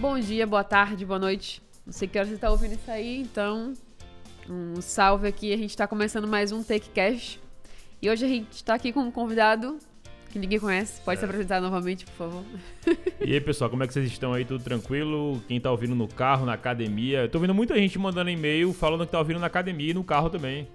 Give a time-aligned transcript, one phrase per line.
[0.00, 1.60] Bom dia, boa tarde, boa noite.
[1.84, 3.72] Não sei que hora você está ouvindo isso aí, então
[4.48, 5.52] um salve aqui.
[5.52, 7.40] A gente está começando mais um Take Cash.
[8.00, 9.76] E hoje a gente está aqui com um convidado
[10.30, 11.00] que ninguém conhece.
[11.00, 11.20] Pode é.
[11.20, 12.44] se apresentar novamente, por favor.
[13.20, 14.44] E aí, pessoal, como é que vocês estão aí?
[14.44, 15.42] Tudo tranquilo?
[15.48, 17.22] Quem tá ouvindo no carro, na academia?
[17.22, 20.04] Eu tô vendo muita gente mandando e-mail falando que tá ouvindo na academia e no
[20.04, 20.68] carro também.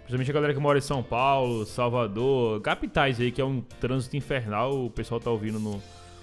[0.00, 4.18] Principalmente a galera que mora em São Paulo, Salvador, capitais aí, que é um trânsito
[4.18, 5.82] infernal, o pessoal tá ouvindo no,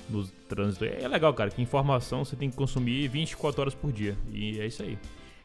[0.10, 0.86] no trânsito.
[0.86, 4.18] É legal, cara, que informação você tem que consumir 24 horas por dia.
[4.32, 4.98] E é isso aí.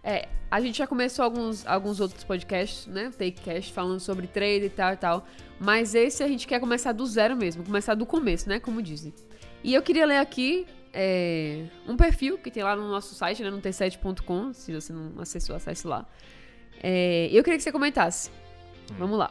[0.02, 3.10] É, a gente já começou alguns, alguns outros podcasts, né?
[3.10, 5.26] Takecast, falando sobre trade e tal e tal.
[5.60, 8.60] Mas esse a gente quer começar do zero mesmo, começar do começo, né?
[8.60, 9.12] Como dizem.
[9.62, 13.50] E eu queria ler aqui é, um perfil que tem lá no nosso site, né?
[13.50, 14.52] No t7.com.
[14.52, 16.06] Se você não acessou, acesse lá.
[16.82, 18.30] É, eu queria que você comentasse.
[18.92, 18.94] Hum.
[18.98, 19.30] Vamos lá.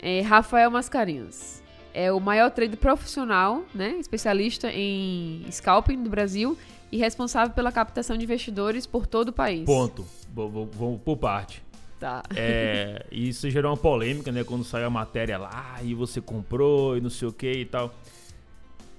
[0.00, 1.62] É, Rafael Mascarenhas
[1.96, 6.56] é o maior trader profissional, né, especialista em scalping do Brasil
[6.92, 9.64] e responsável pela captação de investidores por todo o país.
[9.64, 10.06] Ponto.
[10.30, 11.64] Vamos por parte.
[11.98, 12.22] Tá.
[12.36, 17.00] É, isso gerou uma polêmica, né, quando saiu a matéria lá e você comprou e
[17.00, 17.94] não sei o que e tal.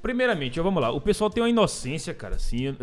[0.02, 0.90] Primeiramente, vamos lá.
[0.90, 2.76] O pessoal tem uma inocência, cara, assim,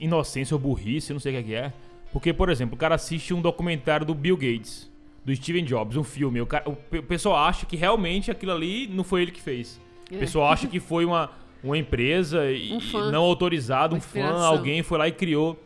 [0.00, 1.74] inocência ou burrice, não sei o que é.
[2.10, 4.90] Porque, por exemplo, o cara assiste um documentário do Bill Gates
[5.28, 6.40] do Steven Jobs, um filme.
[6.40, 9.78] O, cara, o, pessoal acha que realmente aquilo ali não foi ele que fez.
[10.10, 10.16] É.
[10.16, 11.30] O pessoal acha que foi uma,
[11.62, 15.62] uma empresa um fã, não autorizada, um fã, alguém foi lá e criou.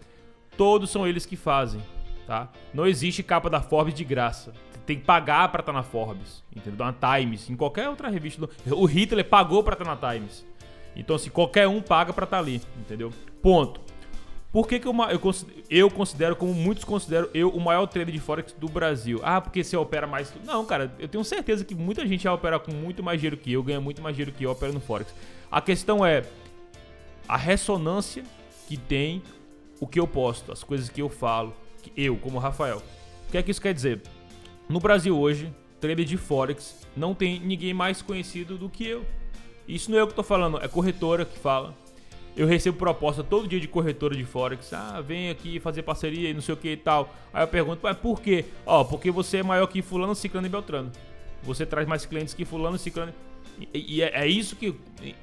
[0.56, 1.80] Todos são eles que fazem,
[2.26, 2.50] tá?
[2.74, 4.52] Não existe capa da Forbes de graça.
[4.84, 6.84] Tem que pagar para estar tá na Forbes, entendeu?
[6.84, 8.48] Na Times, em qualquer outra revista.
[8.66, 10.44] O Hitler pagou para estar tá na Times.
[10.96, 13.12] Então, assim, qualquer um paga para estar tá ali, entendeu?
[13.40, 13.80] Ponto.
[14.52, 18.12] Por que, que eu, eu, considero, eu considero, como muitos consideram, eu o maior trader
[18.12, 19.18] de Forex do Brasil?
[19.22, 20.30] Ah, porque você opera mais.
[20.44, 23.50] Não, cara, eu tenho certeza que muita gente já opera com muito mais dinheiro que
[23.50, 25.14] eu, ganha muito mais dinheiro que eu, opera no Forex.
[25.50, 26.24] A questão é
[27.26, 28.24] a ressonância
[28.68, 29.22] que tem
[29.80, 32.82] o que eu posto, as coisas que eu falo, que eu, como Rafael.
[33.26, 34.02] O que é que isso quer dizer?
[34.68, 39.02] No Brasil hoje, trader de Forex não tem ninguém mais conhecido do que eu.
[39.66, 41.74] Isso não é eu que tô falando, é corretora que fala
[42.36, 44.72] eu recebo proposta todo dia de corretora de Forex.
[44.72, 47.14] Ah, vem aqui fazer parceria e não sei o que e tal.
[47.32, 48.44] Aí eu pergunto, mas por quê?
[48.64, 50.90] Ó, porque você é maior que fulano, ciclano e beltrano.
[51.42, 53.12] Você traz mais clientes que fulano, ciclano...
[53.74, 54.74] E, e é, é, isso que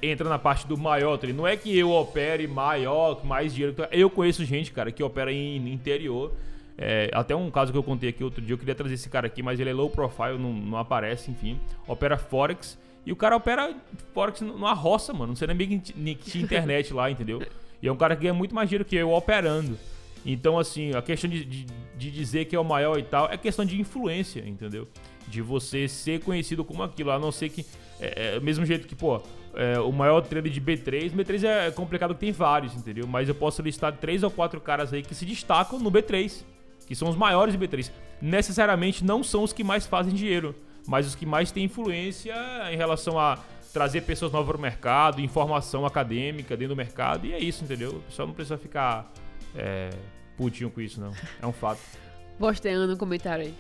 [0.02, 1.20] entra na parte do maior.
[1.34, 3.76] Não é que eu opere maior, mais dinheiro.
[3.92, 6.32] Eu conheço gente, cara, que opera em interior.
[6.78, 9.28] É, até um caso que eu contei aqui outro dia, eu queria trazer esse cara
[9.28, 11.60] aqui, mas ele é low profile, não, não aparece, enfim.
[11.86, 13.74] Opera Forex e o cara opera
[14.14, 15.28] Forex numa roça, mano.
[15.28, 17.42] Não sei nem que tinha internet lá, entendeu?
[17.82, 19.78] E é um cara que ganha muito mais dinheiro que eu operando.
[20.26, 21.66] Então, assim, a questão de, de,
[21.98, 24.88] de, dizer que é o maior e tal é questão de influência, entendeu?
[25.28, 27.66] De você ser conhecido como aquilo, a não ser que.
[28.02, 29.22] É, é mesmo jeito que, pô,
[29.54, 33.08] é, o maior trader de B3, B3 é complicado que tem vários, entendeu?
[33.08, 36.44] Mas eu posso listar três ou quatro caras aí que se destacam no B3,
[36.86, 37.92] que são os maiores de B3.
[38.22, 40.54] Necessariamente não são os que mais fazem dinheiro
[40.90, 42.34] mas os que mais têm influência
[42.72, 43.38] em relação a
[43.72, 47.92] trazer pessoas novas para o mercado, informação acadêmica dentro do mercado, e é isso, entendeu?
[47.92, 49.14] O pessoal não precisa ficar
[49.56, 49.92] é,
[50.36, 51.14] putinho com isso, não.
[51.40, 51.80] É um fato.
[52.40, 53.54] Bosteando no comentário aí.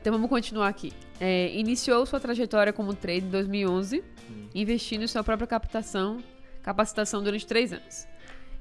[0.00, 0.92] Então vamos continuar aqui.
[1.20, 4.48] É, iniciou sua trajetória como trade em 2011, hum.
[4.52, 6.18] investindo em sua própria captação,
[6.60, 8.08] capacitação durante três anos.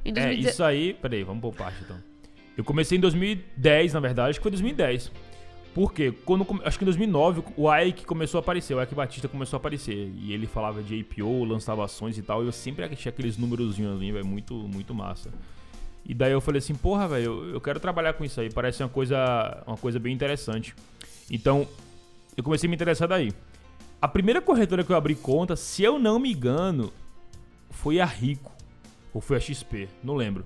[0.05, 0.45] Em 2010...
[0.45, 0.93] É, isso aí...
[0.93, 1.97] Peraí, vamos por parte então.
[2.55, 5.11] Eu comecei em 2010, na verdade, acho que foi 2010.
[5.77, 9.57] Porque quando acho que em 2009 o Ike começou a aparecer, o Ike Batista começou
[9.57, 13.11] a aparecer e ele falava de IPO, lançava ações e tal, e eu sempre achei
[13.11, 15.29] aqueles númerozinhos ali, velho, muito muito massa.
[16.03, 18.81] E daí eu falei assim, porra, velho, eu, eu quero trabalhar com isso aí, parece
[18.81, 20.73] uma coisa uma coisa bem interessante.
[21.29, 21.67] Então,
[22.35, 23.31] eu comecei a me interessar daí.
[24.01, 26.91] A primeira corretora que eu abri conta, se eu não me engano,
[27.69, 28.51] foi a Rico
[29.13, 30.43] ou foi a XP, não lembro.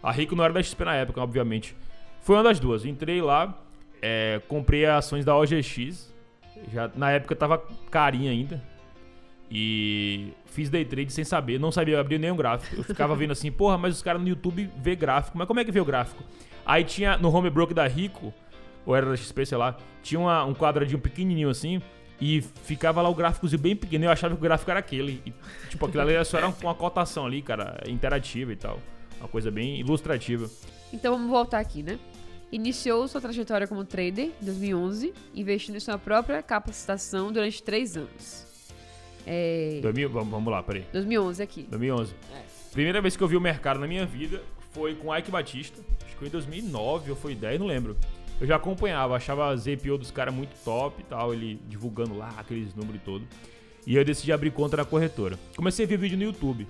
[0.00, 1.74] A Rico não era da XP na época, obviamente.
[2.20, 2.84] Foi uma das duas.
[2.84, 3.60] Entrei lá,
[4.02, 6.12] é, comprei ações da OGX.
[6.72, 8.62] Já, na época tava carinha ainda.
[9.50, 12.76] E fiz day trade sem saber, não sabia abrir nenhum gráfico.
[12.76, 15.38] Eu ficava vendo assim, porra, mas os caras no YouTube vê gráfico.
[15.38, 16.22] Mas como é que vê o gráfico?
[16.66, 18.32] Aí tinha no home broker da Rico,
[18.84, 21.80] ou era da XP, sei lá, tinha uma, um quadradinho pequenininho assim.
[22.20, 24.04] E ficava lá o gráficozinho bem pequeno.
[24.04, 25.22] Eu achava que o gráfico era aquele.
[25.24, 25.32] E,
[25.68, 28.80] tipo, aquilo ali só era uma cotação ali, cara, interativa e tal.
[29.20, 30.50] Uma coisa bem ilustrativa.
[30.92, 31.98] Então vamos voltar aqui, né?
[32.50, 38.46] Iniciou sua trajetória como trader em 2011, investindo em sua própria capacitação durante três anos.
[39.26, 39.80] É...
[39.82, 40.84] 2000, vamos, vamos lá, peraí.
[40.92, 41.62] 2011 aqui.
[41.64, 42.14] 2011.
[42.34, 42.42] É.
[42.72, 44.42] Primeira vez que eu vi o mercado na minha vida
[44.72, 45.80] foi com Ike Batista.
[46.04, 47.96] Acho que foi em 2009 ou foi 10, não lembro.
[48.40, 52.32] Eu já acompanhava, achava a ZPO dos caras muito top e tal, ele divulgando lá
[52.38, 53.26] aqueles números e todo.
[53.86, 55.38] E eu decidi abrir conta na corretora.
[55.56, 56.66] Comecei a ver vídeo no YouTube.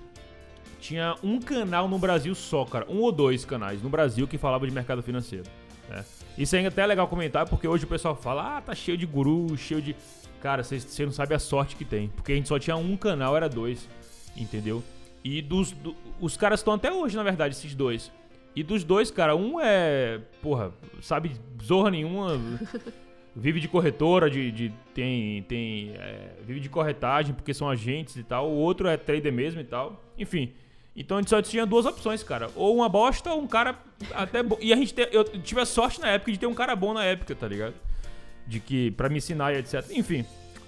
[0.81, 2.85] tinha um canal no Brasil só, cara.
[2.89, 5.45] Um ou dois canais no Brasil que falavam de mercado financeiro.
[5.89, 6.05] Né?
[6.37, 9.57] Isso é até legal comentar, porque hoje o pessoal fala, ah, tá cheio de guru,
[9.57, 9.95] cheio de.
[10.41, 12.07] Cara, você não sabe a sorte que tem.
[12.09, 13.89] Porque a gente só tinha um canal, era dois.
[14.37, 14.81] Entendeu?
[15.23, 15.71] E dos.
[15.71, 18.11] Do, os caras estão até hoje, na verdade, esses dois.
[18.55, 20.21] E dos dois, cara, um é.
[20.41, 20.71] Porra,
[21.01, 21.31] sabe
[21.61, 22.39] zorra nenhuma.
[23.35, 28.23] vive de corretora, de, de tem, tem é, vive de corretagem porque são agentes e
[28.23, 28.49] tal.
[28.49, 30.01] O outro é trader mesmo e tal.
[30.17, 30.53] Enfim.
[30.99, 32.51] Então a gente só tinha duas opções, cara.
[32.55, 33.79] Ou uma bosta ou um cara
[34.13, 34.57] até bom.
[34.59, 36.93] E a gente te, eu tive a sorte na época de ter um cara bom
[36.93, 37.73] na época, tá ligado?
[38.45, 39.85] De que para me ensinar e etc.
[39.91, 40.25] Enfim,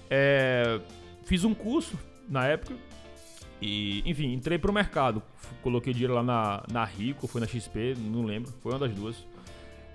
[0.08, 0.80] é,
[1.24, 1.98] fiz um curso
[2.30, 2.74] na época
[3.60, 5.22] e, enfim, entrei pro mercado.
[5.62, 9.16] Coloquei dinheiro lá na, na Rico, foi na XP, não lembro, foi uma das duas.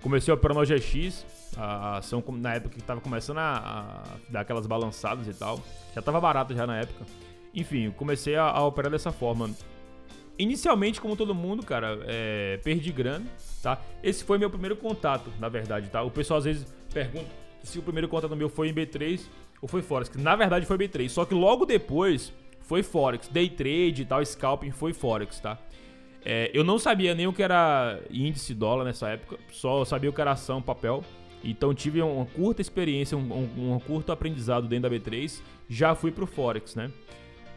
[0.03, 1.25] Comecei a operar no OGX,
[1.57, 5.59] a ação na época que tava começando a, a, dar aquelas balançadas e tal.
[5.95, 7.07] Já tava barato já na época.
[7.55, 9.49] Enfim, comecei a, a operar dessa forma.
[10.39, 13.25] Inicialmente, como todo mundo, cara, é, perdi grana,
[13.61, 13.81] tá?
[14.03, 16.03] Esse foi meu primeiro contato, na verdade, tá?
[16.03, 17.27] O pessoal às vezes pergunta
[17.63, 19.21] se o primeiro contato meu foi em B3
[19.61, 20.15] ou foi Forex.
[20.15, 22.31] Na verdade foi B3, só que logo depois
[22.61, 23.27] foi Forex.
[23.27, 25.57] Day trade e tal, scalping foi Forex, tá?
[26.23, 30.13] É, eu não sabia nem o que era índice dólar nessa época, só sabia o
[30.13, 31.03] que era ação, papel.
[31.43, 35.41] Então tive uma curta experiência, um, um, um curto aprendizado dentro da B3.
[35.69, 36.91] Já fui pro Forex, né?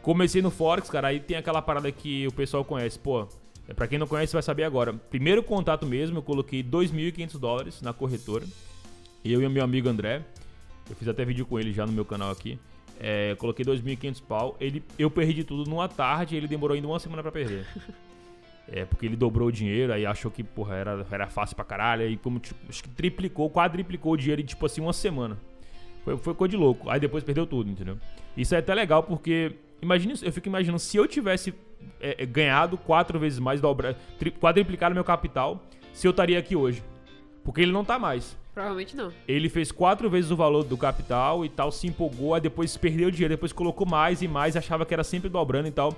[0.01, 2.97] Comecei no Forex, cara, aí tem aquela parada que o pessoal conhece.
[2.97, 3.27] Pô,
[3.67, 4.93] é, pra quem não conhece vai saber agora.
[4.93, 8.45] Primeiro contato mesmo, eu coloquei 2.500 dólares na corretora.
[9.23, 10.23] Eu e o meu amigo André.
[10.89, 12.59] Eu fiz até vídeo com ele já no meu canal aqui.
[12.99, 14.57] É, coloquei 2.500 pau.
[14.59, 17.65] Ele, eu perdi tudo numa tarde e ele demorou ainda uma semana para perder.
[18.73, 22.03] É, porque ele dobrou o dinheiro, aí achou que, porra, era, era fácil pra caralho.
[22.03, 25.37] Aí, como, tipo, acho que triplicou, quadriplicou o dinheiro em, tipo assim, uma semana.
[26.05, 26.89] Foi, foi coisa de louco.
[26.89, 27.97] Aí depois perdeu tudo, entendeu?
[28.37, 31.53] Isso é até legal, porque, imagine, eu fico imaginando, se eu tivesse
[31.99, 35.63] é, é ganhado quatro vezes mais, dobra, tri, quadriplicado meu capital,
[35.93, 36.83] se eu estaria aqui hoje.
[37.43, 38.37] Porque ele não tá mais.
[38.53, 39.11] Provavelmente não.
[39.27, 43.07] Ele fez quatro vezes o valor do capital e tal, se empolgou, aí depois perdeu
[43.07, 45.95] o dinheiro, depois colocou mais e mais, achava que era sempre dobrando e tal.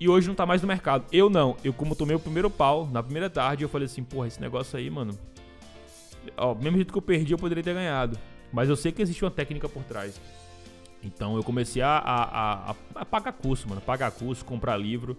[0.00, 1.04] E hoje não tá mais no mercado.
[1.12, 1.56] Eu não.
[1.62, 4.76] Eu, como tomei o primeiro pau na primeira tarde, eu falei assim, porra, esse negócio
[4.76, 5.16] aí, mano.
[6.36, 8.18] Ó, mesmo jeito que eu perdi, eu poderia ter ganhado.
[8.52, 10.20] Mas eu sei que existe uma técnica por trás.
[11.02, 13.80] Então eu comecei a, a, a, a pagar curso, mano.
[13.80, 15.16] Pagar curso, comprar livro,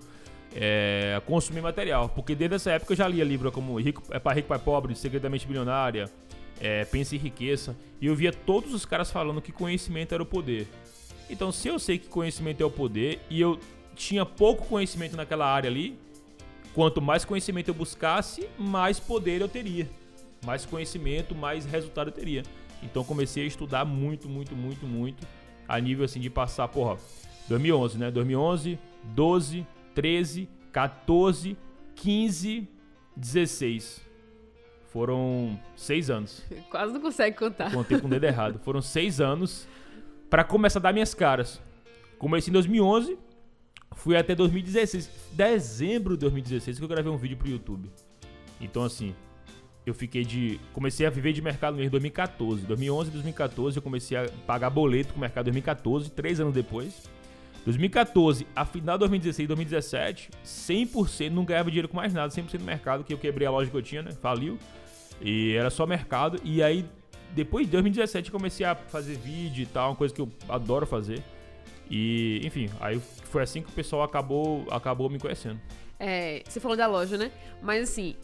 [0.56, 2.10] é, consumir material.
[2.10, 4.96] Porque desde essa época eu já lia livro como Rico, é para Rico, Pai Pobre,
[4.96, 6.10] Segredamente Bilionária,
[6.60, 10.26] é, Pense em Riqueza, e eu via todos os caras falando que conhecimento era o
[10.26, 10.68] poder.
[11.30, 13.60] Então, se eu sei que conhecimento é o poder e eu
[13.96, 15.98] tinha pouco conhecimento naquela área ali,
[16.74, 19.90] quanto mais conhecimento eu buscasse, mais poder eu teria.
[20.46, 22.44] Mais conhecimento, mais resultado eu teria.
[22.82, 25.26] Então comecei a estudar muito, muito, muito, muito
[25.68, 26.98] a nível assim de passar, porra,
[27.48, 28.12] 2011, né?
[28.12, 31.58] 2011, 12, 13, 14,
[31.96, 32.68] 15,
[33.16, 34.02] 16.
[34.90, 36.44] Foram seis anos.
[36.70, 37.72] Quase não consegue contar.
[37.72, 38.60] Contei com o dedo errado.
[38.60, 39.68] Foram seis anos
[40.30, 41.62] para começar a dar minhas caras.
[42.18, 43.18] Comecei em 2011,
[43.96, 45.10] fui até 2016.
[45.34, 47.90] Dezembro de 2016 que eu gravei um vídeo pro YouTube.
[48.62, 49.16] Então, assim,
[49.86, 50.60] eu fiquei de.
[50.72, 52.66] Comecei a viver de mercado mesmo em 2014.
[52.66, 56.54] 2011 e 2014 eu comecei a pagar boleto com o mercado em 2014, três anos
[56.54, 57.04] depois.
[57.66, 62.58] 2014, a final de 2016 e 2017, 100% não ganhava dinheiro com mais nada, 100%
[62.58, 64.12] do mercado, que eu quebrei a loja que eu tinha, né?
[64.12, 64.58] Faliu.
[65.22, 66.40] E era só mercado.
[66.44, 66.86] E aí,
[67.32, 70.86] depois de 2017, eu comecei a fazer vídeo e tal, uma coisa que eu adoro
[70.86, 71.24] fazer.
[71.90, 75.60] E, enfim, aí foi assim que o pessoal acabou, acabou me conhecendo.
[76.00, 77.32] É, você falou da loja, né?
[77.62, 78.16] Mas assim,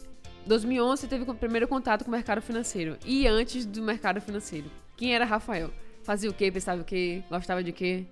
[0.46, 2.96] 2011 você teve o primeiro contato com o mercado financeiro.
[3.04, 4.66] E antes do mercado financeiro,
[4.96, 5.70] quem era Rafael?
[6.02, 6.50] Fazia o quê?
[6.50, 7.22] Pensava o quê?
[7.30, 8.04] Gostava de quê?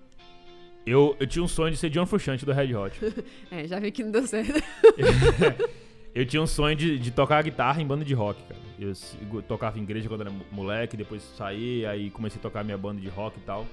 [0.87, 2.99] Eu, eu tinha um sonho de ser John Frusciante do Red Hot.
[3.51, 4.63] é, já vi que não deu certo.
[6.15, 8.61] eu tinha um sonho de, de tocar guitarra em banda de rock, cara.
[8.79, 8.93] Eu,
[9.33, 13.01] eu tocava em igreja quando era moleque, depois saí, aí comecei a tocar minha banda
[13.01, 13.67] de rock e tal.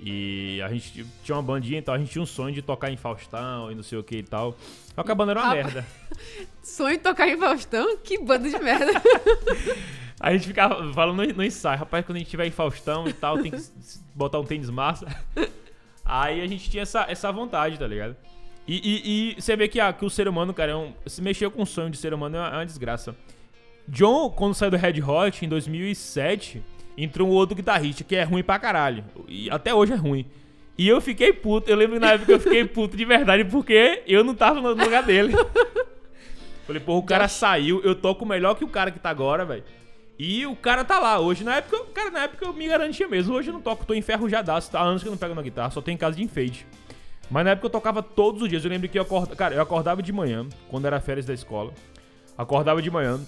[0.00, 2.96] E a gente tinha uma bandinha, então a gente tinha um sonho de tocar em
[2.96, 4.56] Faustão e não sei o que e tal.
[4.94, 5.86] Só que a banda era uma merda.
[6.62, 7.96] Sonho de tocar em Faustão?
[7.98, 8.92] Que banda de merda.
[10.20, 13.12] a gente ficava falando no, no ensaio, rapaz, quando a gente tiver em Faustão e
[13.12, 13.62] tal, tem que
[14.14, 15.06] botar um tênis massa.
[16.04, 18.16] Aí a gente tinha essa, essa vontade, tá ligado?
[18.66, 21.22] E, e, e você vê que, ah, que o ser humano, cara, é um, se
[21.22, 23.14] mexer com o sonho de ser humano é uma, é uma desgraça.
[23.88, 26.62] John, quando saiu do Red Hot em 2007,
[26.96, 29.04] entrou um outro guitarrista que é ruim pra caralho.
[29.28, 30.26] E até hoje é ruim.
[30.78, 31.70] E eu fiquei puto.
[31.70, 34.68] Eu lembro que na época eu fiquei puto de verdade porque eu não tava no
[34.68, 35.34] lugar dele.
[36.66, 39.62] Falei, pô, o cara saiu, eu toco melhor que o cara que tá agora, velho.
[40.18, 41.20] E o cara tá lá.
[41.20, 43.34] Hoje, na época, cara, na época eu me garantia mesmo.
[43.34, 44.76] Hoje eu não toco, tô enferrujadaço.
[44.76, 46.66] Há anos que eu não pego na guitarra, só tenho em casa de enfeite.
[47.30, 48.64] Mas na época eu tocava todos os dias.
[48.64, 49.36] Eu lembro que eu acordava.
[49.36, 51.72] Cara, eu acordava de manhã, quando era férias da escola.
[52.36, 53.20] Acordava de manhã,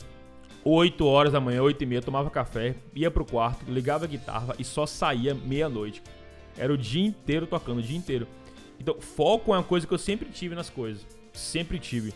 [0.71, 4.55] 8 horas da manhã, 8 e meia, tomava café, ia pro quarto, ligava a guitarra
[4.59, 6.03] e só saía meia-noite.
[6.59, 8.27] Era o dia inteiro tocando, o dia inteiro.
[8.79, 11.07] Então, foco é uma coisa que eu sempre tive nas coisas.
[11.33, 12.13] Sempre tive.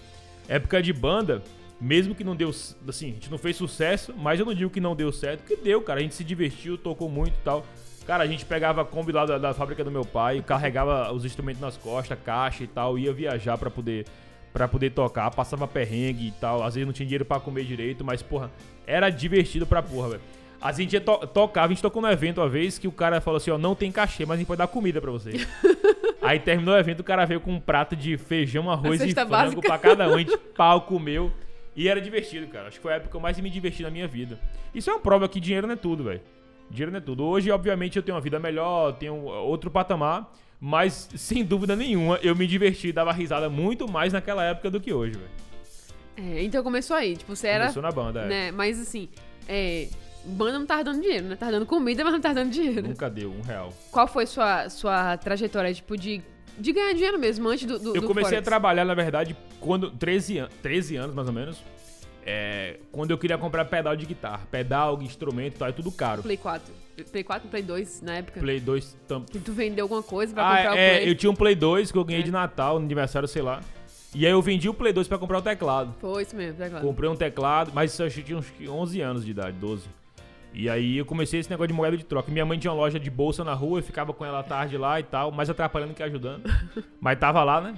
[0.46, 1.42] Época de banda,
[1.80, 2.50] mesmo que não deu.
[2.86, 5.56] Assim, a gente não fez sucesso, mas eu não digo que não deu certo, que
[5.56, 6.00] deu, cara.
[6.00, 7.64] A gente se divertiu, tocou muito e tal.
[8.06, 11.24] Cara, a gente pegava a Kombi lá da, da fábrica do meu pai, carregava os
[11.24, 14.04] instrumentos nas costas, caixa e tal, ia viajar para poder
[14.52, 16.62] para poder tocar, passava perrengue e tal.
[16.62, 18.50] Às vezes não tinha dinheiro para comer direito, mas porra,
[18.86, 20.22] era divertido pra porra, velho.
[20.60, 23.38] A gente to tocava, a gente tocou no evento uma vez que o cara falou
[23.38, 25.46] assim, ó, não tem cachê, mas a gente pode dar comida pra vocês.
[26.22, 29.30] Aí terminou o evento, o cara veio com um prato de feijão, arroz e frango
[29.30, 29.60] básica.
[29.60, 31.32] pra cada um, a gente pau comeu.
[31.74, 32.68] E era divertido, cara.
[32.68, 34.38] Acho que foi a época que eu mais me diverti na minha vida.
[34.72, 36.20] Isso é uma prova que dinheiro não é tudo, velho.
[36.70, 37.24] Dinheiro não é tudo.
[37.24, 40.32] Hoje, obviamente, eu tenho uma vida melhor, tenho outro patamar,
[40.64, 44.80] mas sem dúvida nenhuma eu me diverti e dava risada muito mais naquela época do
[44.80, 45.30] que hoje, velho.
[46.16, 47.64] É, então começou aí, tipo, você era.
[47.64, 48.28] Começou na banda, é.
[48.28, 49.08] Né, mas assim,
[49.48, 49.88] é,
[50.24, 51.34] banda não tava dando dinheiro, né?
[51.34, 52.86] Tava dando comida, mas não tava dando dinheiro.
[52.86, 53.72] Nunca deu, um real.
[53.90, 56.22] Qual foi sua, sua trajetória, tipo, de,
[56.56, 58.46] de ganhar dinheiro mesmo, antes do, do Eu do comecei Forex?
[58.46, 61.60] a trabalhar, na verdade, quando 13, an 13 anos, mais ou menos.
[62.24, 64.46] É, quando eu queria comprar pedal de guitarra.
[64.48, 66.22] Pedal, instrumento e tal, é tudo caro.
[66.22, 66.72] Play 4.
[67.10, 68.40] Play 4, Play 2 na época.
[68.40, 69.22] Play 2 tam...
[69.22, 71.10] Que tu vendeu alguma coisa pra ah, comprar é, o Play.
[71.10, 72.24] eu tinha um Play 2 que eu ganhei É.
[72.24, 73.60] de Natal, no aniversário, sei lá.
[74.14, 75.94] E aí eu vendi o Play 2 pra comprar o teclado.
[75.98, 76.86] Foi isso mesmo, claro.
[76.86, 79.88] Comprei um teclado, mas isso eu tinha uns 11 anos de idade, 12.
[80.54, 82.30] E aí eu comecei esse negócio de moeda de troca.
[82.30, 84.76] Minha mãe tinha uma loja de bolsa na rua, eu ficava com ela à tarde
[84.76, 86.42] lá e tal, mais atrapalhando que ajudando.
[87.00, 87.74] mas tava lá, né?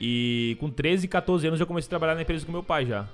[0.00, 3.06] E com 13, 14 anos eu comecei a trabalhar na empresa com meu pai já.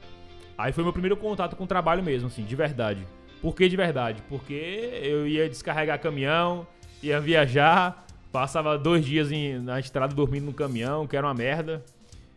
[0.56, 3.04] Aí foi meu primeiro contato com o trabalho mesmo, assim, de verdade.
[3.42, 4.22] Por que de verdade?
[4.28, 4.54] Porque
[5.02, 6.66] eu ia descarregar caminhão,
[7.02, 11.84] ia viajar, passava dois dias em- na estrada dormindo no caminhão, que era uma merda.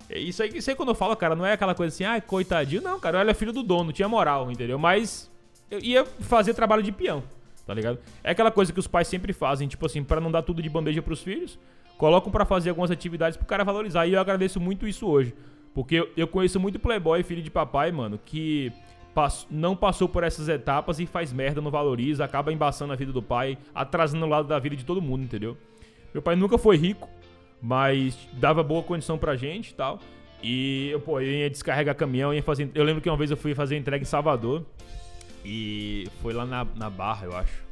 [0.10, 2.20] É Isso aí, isso aí quando eu falo, cara, não é aquela coisa assim, ah,
[2.20, 4.78] coitadinho, não, cara, eu era filho do dono, tinha moral, entendeu?
[4.80, 5.32] Mas
[5.70, 7.24] eu ia fazer trabalho de peão,
[7.66, 8.00] tá ligado?
[8.24, 10.70] É aquela coisa que os pais sempre fazem, tipo assim, pra não dar tudo de
[10.70, 11.58] bandeja pros filhos,
[11.98, 14.06] colocam pra fazer algumas atividades pro cara valorizar.
[14.06, 15.34] E eu agradeço muito isso hoje.
[15.74, 18.72] Porque eu conheço muito playboy, filho de papai, mano, que
[19.50, 23.22] não passou por essas etapas e faz merda, não valoriza, acaba embaçando a vida do
[23.22, 25.58] pai, atrasando o lado da vida de todo mundo, entendeu?
[26.14, 27.10] Meu pai nunca foi rico,
[27.62, 30.00] mas dava boa condição pra gente e tal.
[30.42, 32.70] E eu, pô, eu ia descarregar caminhão, ia fazer.
[32.76, 34.66] Eu lembro que uma vez eu fui fazer entrega em Salvador.
[35.44, 37.64] E foi lá na, na Barra, eu acho.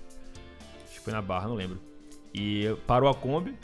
[0.83, 1.79] Acho que foi na Barra, não lembro.
[2.33, 3.55] E parou a Kombi,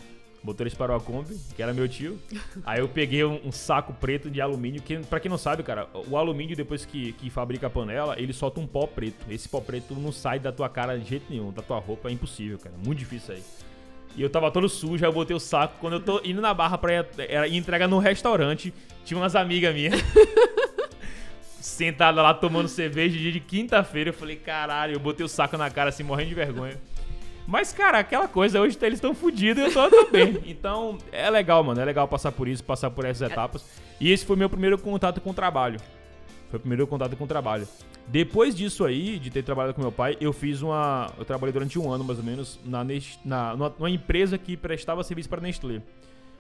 [0.44, 2.20] o motorista parou a Kombi, que era meu tio.
[2.66, 5.88] Aí eu peguei um, um saco preto de alumínio, que pra quem não sabe, cara,
[5.94, 9.26] o alumínio depois que, que fabrica a panela, ele solta um pó preto.
[9.30, 12.12] Esse pó preto não sai da tua cara de jeito nenhum, da tua roupa, é
[12.12, 12.76] impossível, cara.
[12.84, 13.44] Muito difícil aí.
[14.16, 15.76] E eu tava todo sujo, aí eu botei o saco.
[15.80, 17.06] Quando eu tô indo na barra pra
[17.48, 18.74] ir entregar num restaurante,
[19.06, 20.02] tinha umas amigas minhas.
[21.62, 24.10] sentada lá tomando cerveja dia de quinta-feira.
[24.10, 26.78] Eu falei, caralho, eu botei o saco na cara assim, morrendo de vergonha.
[27.50, 30.38] Mas, cara, aquela coisa, hoje eles estão fodidos e eu tô, tô bem.
[30.46, 31.82] Então, é legal, mano.
[31.82, 33.66] É legal passar por isso, passar por essas etapas.
[34.00, 35.80] E esse foi meu primeiro contato com o trabalho.
[36.52, 37.68] Foi o primeiro contato com o trabalho.
[38.08, 41.12] Depois disso aí, de ter trabalhado com meu pai, eu fiz uma.
[41.18, 45.04] Eu trabalhei durante um ano, mais ou menos, na, Nest- na, numa, empresa que prestava
[45.04, 45.82] serviço para Nestlé,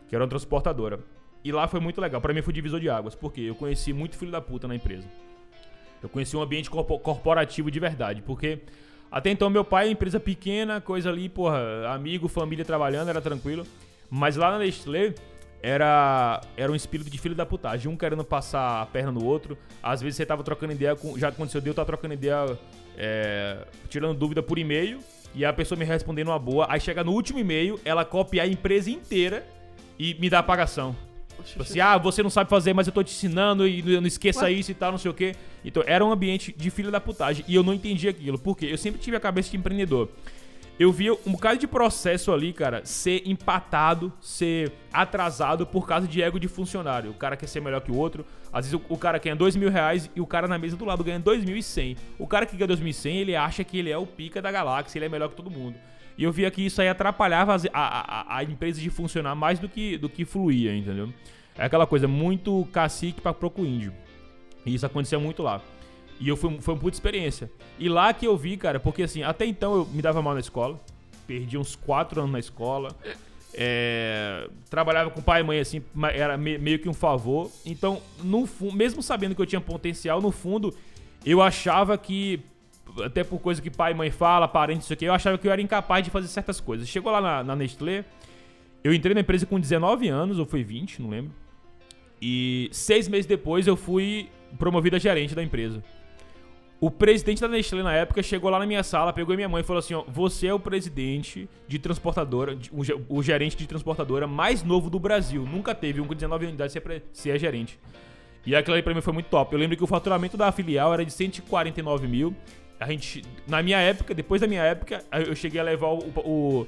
[0.07, 0.99] que era uma transportadora.
[1.43, 2.21] E lá foi muito legal.
[2.21, 5.07] Pra mim foi divisor de águas, porque eu conheci muito filho da puta na empresa.
[6.03, 8.59] Eu conheci um ambiente corpo- corporativo de verdade, porque
[9.11, 13.65] até então meu pai, empresa pequena, coisa ali, porra, amigo, família trabalhando, era tranquilo.
[14.09, 15.13] Mas lá na Nestlé
[15.61, 19.57] era, era um espírito de filho da putagem, um querendo passar a perna no outro.
[19.81, 21.17] Às vezes você tava trocando ideia com.
[21.17, 22.57] Já aconteceu de eu estar trocando ideia,
[22.97, 24.99] é, tirando dúvida por e-mail,
[25.33, 26.67] e a pessoa me respondendo uma boa.
[26.69, 29.45] Aí chega no último e-mail, ela copia a empresa inteira
[29.97, 30.95] e me dá a pagação.
[31.43, 34.45] Tipo assim, ah, você não sabe fazer, mas eu tô te ensinando e não esqueça
[34.45, 34.51] Ué?
[34.51, 35.35] isso e tal, não sei o quê.
[35.63, 38.37] Então, era um ambiente de filho da putagem e eu não entendi aquilo.
[38.37, 38.67] Por quê?
[38.71, 40.09] Eu sempre tive a cabeça de empreendedor.
[40.79, 46.21] Eu via um bocado de processo ali, cara, ser empatado, ser atrasado por causa de
[46.21, 47.11] ego de funcionário.
[47.11, 48.25] O cara quer ser melhor que o outro.
[48.51, 50.85] Às vezes o, o cara ganha dois mil reais e o cara na mesa do
[50.85, 51.97] lado ganha dois mil e cem.
[52.17, 54.41] O cara que ganha dois mil e cem, ele acha que ele é o pica
[54.41, 55.75] da galáxia, ele é melhor que todo mundo.
[56.19, 59.69] E eu via que isso aí atrapalhava a, a, a empresa de funcionar mais do
[59.69, 61.13] que, do que fluía, entendeu?
[61.57, 63.93] É aquela coisa, muito cacique pra proco índio.
[64.65, 65.61] E isso acontecia muito lá.
[66.19, 67.49] E eu fui, foi uma puta experiência.
[67.79, 70.41] E lá que eu vi, cara, porque assim, até então eu me dava mal na
[70.41, 70.77] escola.
[71.25, 72.93] Perdi uns quatro anos na escola.
[73.53, 75.81] É, trabalhava com pai e mãe, assim,
[76.13, 77.49] era me- meio que um favor.
[77.65, 80.75] Então, no mesmo sabendo que eu tinha potencial, no fundo,
[81.25, 82.41] eu achava que,
[83.03, 85.51] até por coisa que pai e mãe fala, parentes, isso aqui, eu achava que eu
[85.51, 86.87] era incapaz de fazer certas coisas.
[86.87, 88.05] Chegou lá na, na Nestlé,
[88.83, 91.31] Eu entrei na empresa com 19 anos, ou foi 20, não lembro.
[92.21, 95.83] E seis meses depois eu fui promovido a gerente da empresa.
[96.81, 99.65] O presidente da Nestlé na época chegou lá na minha sala, pegou minha mãe e
[99.65, 102.57] falou assim: ó, Você é o presidente de transportadora,
[103.09, 105.45] o gerente de transportadora mais novo do Brasil.
[105.45, 107.77] Nunca teve um com 19 anos de idade ser, é gerente.
[108.45, 109.53] E aquilo ali pra mim foi muito top.
[109.53, 112.33] Eu lembro que o faturamento da filial era de 149 mil.
[112.79, 116.67] A gente, na minha época, depois da minha época, eu cheguei a levar o,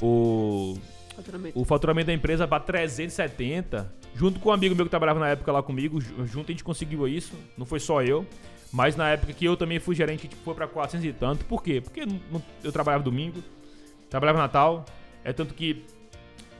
[0.00, 0.78] o, o
[1.14, 1.60] Faturamento.
[1.60, 3.92] O faturamento da empresa para 370.
[4.14, 7.06] Junto com um amigo meu que trabalhava na época lá comigo, junto a gente conseguiu
[7.06, 7.34] isso.
[7.56, 8.26] Não foi só eu.
[8.72, 11.44] Mas na época que eu também fui gerente, tipo, foi para 400 e tanto.
[11.44, 11.80] Por quê?
[11.80, 12.06] Porque
[12.64, 13.42] eu trabalhava domingo,
[14.08, 14.84] trabalhava Natal.
[15.22, 15.84] É tanto que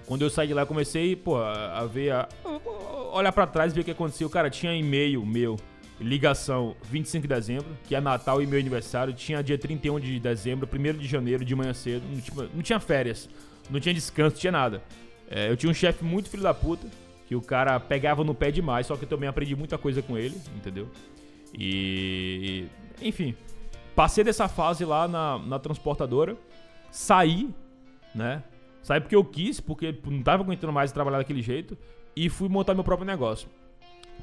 [0.06, 2.28] quando eu saí de lá, comecei, pô, a ver, a,
[3.12, 4.28] olhar para trás e ver o que aconteceu.
[4.28, 5.56] Cara, tinha e-mail meu,
[6.02, 9.12] ligação 25 de dezembro, que é Natal e meu aniversário.
[9.14, 12.04] Tinha dia 31 de dezembro, 1 de janeiro, de manhã cedo.
[12.10, 13.28] Não, tipo, não tinha férias
[13.70, 14.82] não tinha descanso, não tinha nada.
[15.30, 16.86] É, eu tinha um chefe muito filho da puta,
[17.26, 20.16] que o cara pegava no pé demais, só que eu também aprendi muita coisa com
[20.16, 20.88] ele, entendeu?
[21.56, 22.66] E.
[23.00, 23.34] Enfim.
[23.94, 26.34] Passei dessa fase lá na, na transportadora,
[26.90, 27.50] saí,
[28.14, 28.42] né?
[28.82, 31.76] Saí porque eu quis, porque não tava aguentando mais trabalhar daquele jeito,
[32.16, 33.48] e fui montar meu próprio negócio,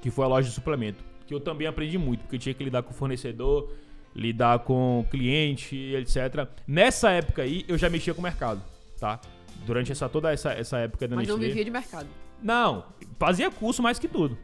[0.01, 1.03] que foi a loja de suplemento.
[1.29, 3.71] Que eu também aprendi muito, porque eu tinha que lidar com o fornecedor,
[4.13, 6.47] lidar com cliente, etc.
[6.67, 8.61] Nessa época aí, eu já mexia com o mercado
[8.99, 9.19] tá?
[9.65, 11.37] Durante essa, toda essa, essa época da Mas Nestlé.
[11.37, 12.07] Mas não vivia de mercado.
[12.41, 12.85] Não,
[13.17, 14.37] fazia curso mais que tudo.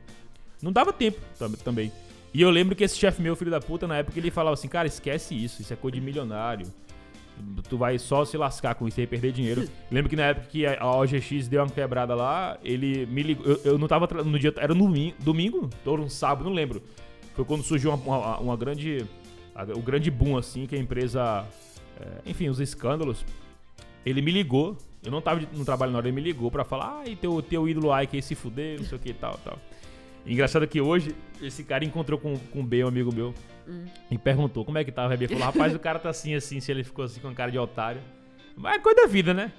[0.61, 1.19] Não dava tempo
[1.63, 1.91] também.
[2.33, 4.67] E eu lembro que esse chefe meu, filho da puta, na época ele falava assim,
[4.67, 6.67] cara, esquece isso, isso é coisa de milionário.
[7.69, 9.67] Tu vai só se lascar com isso e perder dinheiro.
[9.91, 13.45] lembro que na época que a OGX deu uma quebrada lá, ele me ligou.
[13.45, 14.53] Eu, eu não tava no dia.
[14.57, 14.87] Era no
[15.19, 16.81] domingo, ou um sábado, não lembro.
[17.33, 19.05] Foi quando surgiu uma, uma, uma grande.
[19.75, 21.45] o grande boom, assim, que a empresa.
[21.99, 23.25] É, enfim, os escândalos
[24.05, 24.77] ele me ligou.
[25.03, 27.67] Eu não tava no trabalho na hora, ele me ligou pra falar, ai, teu, teu
[27.67, 29.59] ídolo Ike aí se fuder, não sei o que e tal, tal.
[30.25, 33.33] Engraçado que hoje, esse cara encontrou com, com o B, um amigo meu,
[33.67, 33.85] hum.
[34.09, 35.13] e perguntou como é que tava.
[35.13, 37.59] O falou, rapaz, o cara tá assim, assim, se ele ficou assim com cara de
[37.59, 38.01] otário.
[38.55, 39.51] Mas é coisa da vida, né?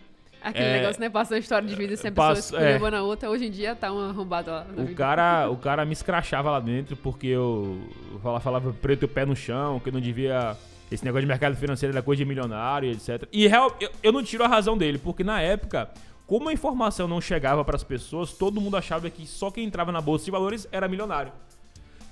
[0.43, 1.09] Aquele é, negócio, né?
[1.09, 3.31] Passou a história de vida sempre a pessoa é, na outra.
[3.31, 4.67] Hoje em dia tá um arrombado lá.
[4.77, 7.81] o, cara, o cara me escrachava lá dentro porque eu
[8.23, 10.57] falava, falava preto o pé no chão, que eu não devia
[10.91, 13.29] esse negócio de mercado financeiro era coisa de milionário, etc.
[13.33, 15.91] E real, eu, eu não tiro a razão dele, porque na época,
[16.27, 19.93] como a informação não chegava para as pessoas, todo mundo achava que só quem entrava
[19.93, 21.33] na bolsa de valores era milionário.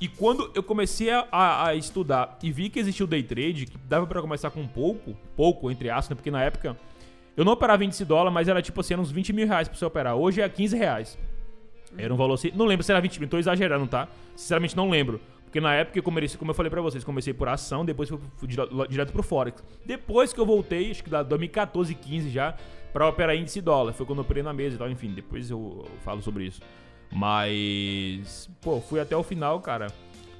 [0.00, 3.78] E quando eu comecei a, a estudar e vi que existia o day trade, que
[3.88, 6.14] dava para começar com pouco, pouco entre aspas, né?
[6.16, 6.76] porque na época
[7.36, 9.84] eu não operava índice dólar, mas era tipo assim, uns 20 mil reais pra você
[9.84, 10.14] operar.
[10.14, 11.18] Hoje é 15 reais.
[11.96, 12.52] Era um valor assim.
[12.54, 14.08] Não lembro se era 20 mil, tô exagerando, tá?
[14.36, 15.20] Sinceramente não lembro.
[15.44, 18.48] Porque na época, eu, como eu falei pra vocês, comecei por ação, depois fui
[18.88, 19.62] direto pro Forex.
[19.84, 22.56] Depois que eu voltei, acho que da 2014, 15 já,
[22.94, 23.92] pra operar índice dólar.
[23.92, 26.62] Foi quando eu operei na mesa e tal, enfim, depois eu, eu falo sobre isso.
[27.12, 29.88] Mas, pô, fui até o final, cara.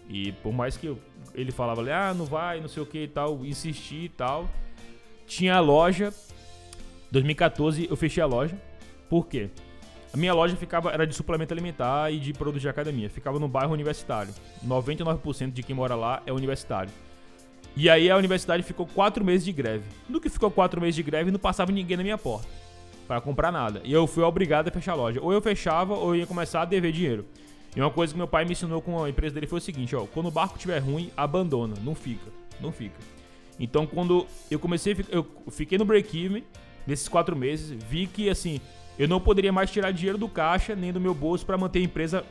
[0.09, 0.99] E por mais que eu,
[1.35, 4.49] ele falava ali, ah, não vai, não sei o que e tal, insisti e tal.
[5.27, 6.15] Tinha a loja.
[7.11, 8.57] 2014 eu fechei a loja.
[9.11, 9.51] Por quê?
[10.13, 13.11] A minha loja ficava era de suplemento alimentar e de produtos de academia.
[13.11, 14.33] Ficava no bairro universitário.
[14.65, 16.93] 99% de quem mora lá é universitário.
[17.77, 19.85] E aí a universidade ficou quatro meses de greve.
[20.09, 22.49] No que ficou quatro meses de greve, não passava ninguém na minha porta
[23.07, 23.81] para comprar nada.
[23.85, 25.21] E eu fui obrigado a fechar a loja.
[25.21, 27.27] Ou eu fechava ou eu ia começar a dever dinheiro.
[27.77, 29.97] E uma coisa que meu pai me ensinou com a empresa dele foi o seguinte,
[29.97, 32.97] ó, quando o barco estiver ruim, abandona, não fica, não fica.
[33.59, 36.45] Então quando eu comecei, eu fiquei no break-even
[36.87, 38.61] nesses quatro meses, vi que assim
[38.97, 41.83] eu não poderia mais tirar dinheiro do caixa nem do meu bolso para manter a
[41.83, 42.25] empresa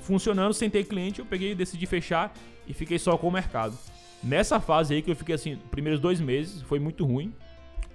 [0.00, 1.20] funcionando sem ter cliente.
[1.20, 2.34] Eu peguei, decidi fechar
[2.66, 3.78] e fiquei só com o mercado.
[4.22, 7.32] Nessa fase aí que eu fiquei assim, primeiros dois meses foi muito ruim,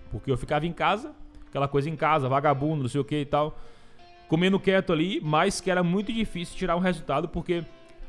[0.10, 1.14] porque eu ficava em casa,
[1.48, 3.60] aquela coisa em casa, vagabundo, não sei o que e tal,
[4.28, 7.64] comendo quieto ali, mas que era muito difícil tirar um resultado porque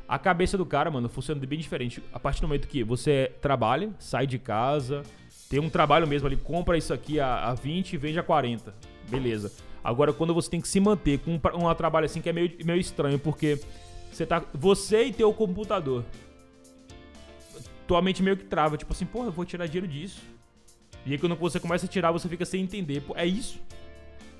[0.07, 2.01] a cabeça do cara, mano, funciona bem diferente.
[2.13, 5.03] A partir do momento que você trabalha, sai de casa,
[5.49, 8.73] tem um trabalho mesmo ali, compra isso aqui a, a 20 e vende a 40.
[9.09, 9.51] Beleza.
[9.83, 12.51] Agora, quando você tem que se manter com um, um trabalho assim que é meio,
[12.63, 13.59] meio estranho, porque
[14.11, 14.41] você tá.
[14.53, 16.03] Você e teu computador.
[17.87, 20.21] Tua mente meio que trava, tipo assim, porra, eu vou tirar dinheiro disso.
[21.05, 23.01] E aí quando você começa a tirar, você fica sem entender.
[23.01, 23.61] Pô, é isso.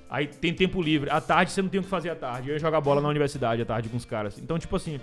[0.08, 1.10] Aí tem tempo livre.
[1.10, 2.48] À tarde você não tem o que fazer à tarde.
[2.48, 4.38] Eu ia jogar bola na universidade à tarde com os caras.
[4.38, 5.00] Então, tipo assim,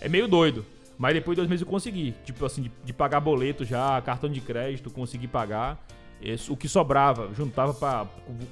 [0.00, 0.64] é meio doido.
[0.96, 2.14] Mas depois de dois meses eu consegui.
[2.24, 5.84] Tipo assim, de, de pagar boleto já, cartão de crédito, consegui pagar.
[6.22, 8.06] Esse, o que sobrava, juntava para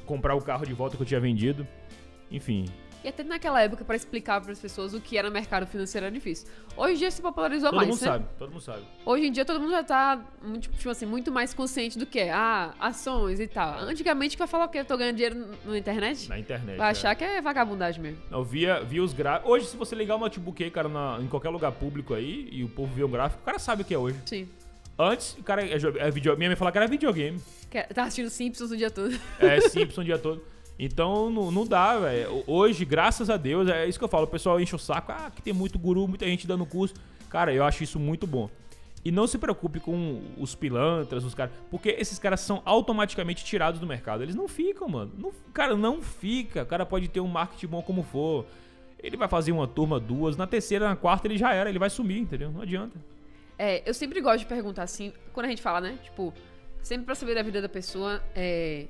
[0.05, 1.67] comprar o carro de volta que eu tinha vendido.
[2.31, 2.67] Enfim,
[3.05, 6.15] E até naquela época, pra explicar para as pessoas o que era mercado financeiro era
[6.15, 6.47] difícil.
[6.77, 8.07] Hoje em dia se popularizou Todo mais, mundo né?
[8.07, 8.83] sabe, todo mundo sabe.
[9.05, 12.21] Hoje em dia todo mundo já tá, muito, tipo assim, muito mais consciente do que
[12.21, 13.81] é, ah, ações e tal.
[13.81, 14.79] Antigamente que vai falar o quê?
[14.79, 16.29] Eu tô ganhando dinheiro na internet?
[16.29, 16.77] Na internet.
[16.77, 16.91] Vai é.
[16.91, 18.19] achar que é vagabundagem mesmo.
[18.31, 19.51] Eu via, via os gráficos.
[19.51, 22.63] Hoje, se você ligar o notebook aí, cara, na- em qualquer lugar público aí, e
[22.63, 24.19] o povo vê um gráfico, o cara sabe o que é hoje.
[24.27, 24.49] Sim.
[24.99, 27.41] Antes, o cara é, é video, minha mãe falava que era videogame.
[27.71, 29.13] Que- Tá assistindo Simpsons o dia todo.
[29.41, 30.45] É Simpson o dia todo.
[30.85, 32.43] Então não, não dá, velho.
[32.45, 34.25] Hoje, graças a Deus, é isso que eu falo.
[34.25, 36.97] O pessoal enche o saco, ah, que tem muito guru, muita gente dando curso.
[37.31, 38.51] Cara, eu acho isso muito bom.
[39.05, 41.55] E não se preocupe com os pilantras, os caras.
[41.71, 44.25] Porque esses caras são automaticamente tirados do mercado.
[44.25, 45.13] Eles não ficam, mano.
[45.17, 46.65] Não, cara, não fica.
[46.65, 48.45] O cara pode ter um marketing bom como for.
[48.99, 50.37] Ele vai fazer uma turma, duas.
[50.37, 51.71] Na terceira, na quarta, ele já era.
[51.71, 52.51] Ele vai sumir, entendeu?
[52.51, 52.99] Não adianta.
[53.57, 55.97] É, eu sempre gosto de perguntar assim, quando a gente fala, né?
[56.03, 56.35] Tipo,
[56.83, 58.89] sempre pra saber da vida da pessoa, é.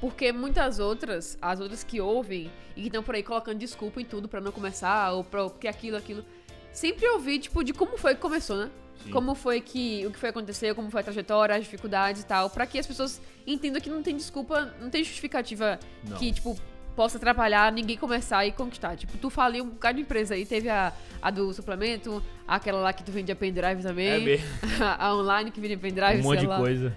[0.00, 4.04] Porque muitas outras, as outras que ouvem e que estão por aí colocando desculpa em
[4.04, 6.24] tudo pra não começar, ou pra, porque aquilo, aquilo.
[6.70, 8.70] Sempre ouvi, tipo, de como foi que começou, né?
[9.02, 9.10] Sim.
[9.10, 10.04] Como foi que.
[10.06, 12.50] O que foi acontecer, como foi a trajetória, as dificuldades e tal.
[12.50, 16.18] Pra que as pessoas entendam que não tem desculpa, não tem justificativa Não.
[16.18, 16.58] que, tipo,
[16.94, 18.96] possa atrapalhar ninguém começar e conquistar.
[18.96, 20.44] Tipo, tu faliu um bocado de empresa aí.
[20.44, 24.08] Teve a, a do suplemento, aquela lá que tu vendia pendrive também.
[24.08, 24.46] É mesmo.
[24.98, 26.58] a online que vendia pendrive, Um monte de lá.
[26.58, 26.96] coisa.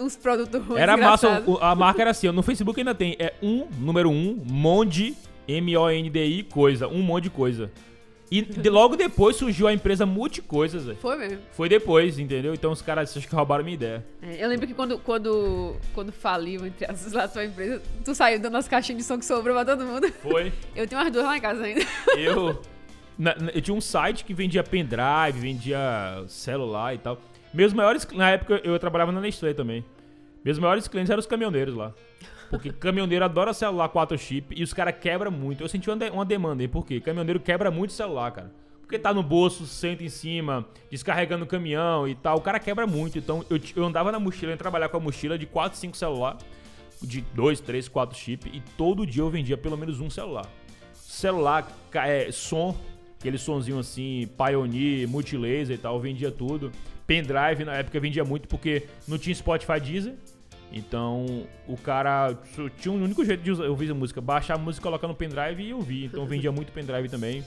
[0.00, 0.80] Uns produtos ruins.
[0.80, 4.38] Era massa, a marca era assim, ó, no Facebook ainda tem, é um, número um,
[4.46, 5.14] Mondi,
[5.48, 7.70] M-O-N-D-I, coisa, um monte de coisa.
[8.32, 10.96] E de- logo depois surgiu a empresa Multicoisas, velho.
[10.98, 11.38] Foi mesmo.
[11.50, 12.54] Foi depois, entendeu?
[12.54, 14.06] Então os caras acho que roubaram minha ideia.
[14.22, 18.38] É, eu lembro que quando, quando, quando faliu, entre aspas, lá tua empresa, tu saiu
[18.38, 20.08] dando as caixinhas de som que sobrou pra todo mundo.
[20.22, 20.52] Foi.
[20.76, 21.84] Eu tenho umas duas lá em casa ainda.
[22.16, 22.60] Eu,
[23.18, 27.18] na- eu tinha um site que vendia pendrive, vendia celular e tal.
[27.52, 29.84] Meus maiores, na época eu trabalhava na Nestlé também.
[30.44, 31.92] Meus maiores clientes eram os caminhoneiros lá.
[32.48, 35.62] Porque caminhoneiro adora celular 4 chip e os caras quebram muito.
[35.62, 37.00] Eu senti uma, de- uma demanda aí, por quê?
[37.00, 38.52] Caminhoneiro quebra muito celular, cara.
[38.80, 42.38] Porque tá no bolso, senta em cima, descarregando o caminhão e tal.
[42.38, 43.18] O cara quebra muito.
[43.18, 45.96] Então eu, eu andava na mochila, eu ia trabalhar com a mochila de 4, 5
[45.96, 46.36] celular,
[47.00, 50.46] de 2, 3, 4 chip, e todo dia eu vendia pelo menos um celular.
[50.92, 52.76] Celular, é, som,
[53.18, 56.72] aquele sonzinho assim, Pioneer, Multilaser e tal, eu vendia tudo.
[57.10, 60.14] Pendrive na época vendia muito porque não tinha Spotify Deezer.
[60.72, 62.38] Então o cara
[62.78, 65.60] tinha um único jeito de usar, ouvir a música, baixar a música, colocar no pendrive
[65.60, 66.04] e ouvir.
[66.04, 67.44] Então vendia muito pendrive também.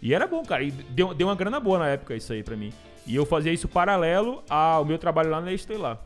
[0.00, 0.62] E era bom, cara.
[0.62, 2.72] E deu, deu uma grana boa na época isso aí pra mim.
[3.06, 6.00] E eu fazia isso paralelo ao meu trabalho lá na Nestlé lá.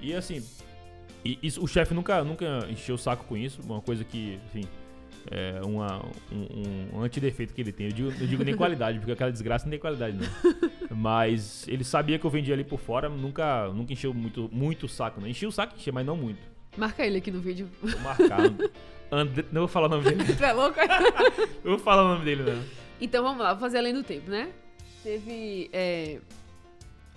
[0.00, 0.40] E assim,
[1.24, 3.60] e isso, o chefe nunca, nunca encheu o saco com isso.
[3.64, 4.68] Uma coisa que, enfim,
[5.30, 7.86] é uma, um, um antidefeito que ele tem.
[7.86, 10.96] Eu digo, eu digo nem qualidade, porque aquela desgraça não tem qualidade, não.
[10.96, 14.88] Mas ele sabia que eu vendia ali por fora, nunca, nunca encheu muito, muito o
[14.88, 15.28] saco, não.
[15.28, 16.38] Enchia o saco, enchia, mas não muito.
[16.76, 17.68] Marca ele aqui no vídeo.
[17.82, 18.40] Vou marcar.
[19.12, 20.24] André, não vou falar o nome dele.
[20.36, 20.78] tu é louco?
[21.64, 22.62] Não vou falar o nome dele, não.
[23.00, 24.50] Então vamos lá, vou fazer além do tempo, né?
[25.02, 25.68] Teve.
[25.72, 26.18] é,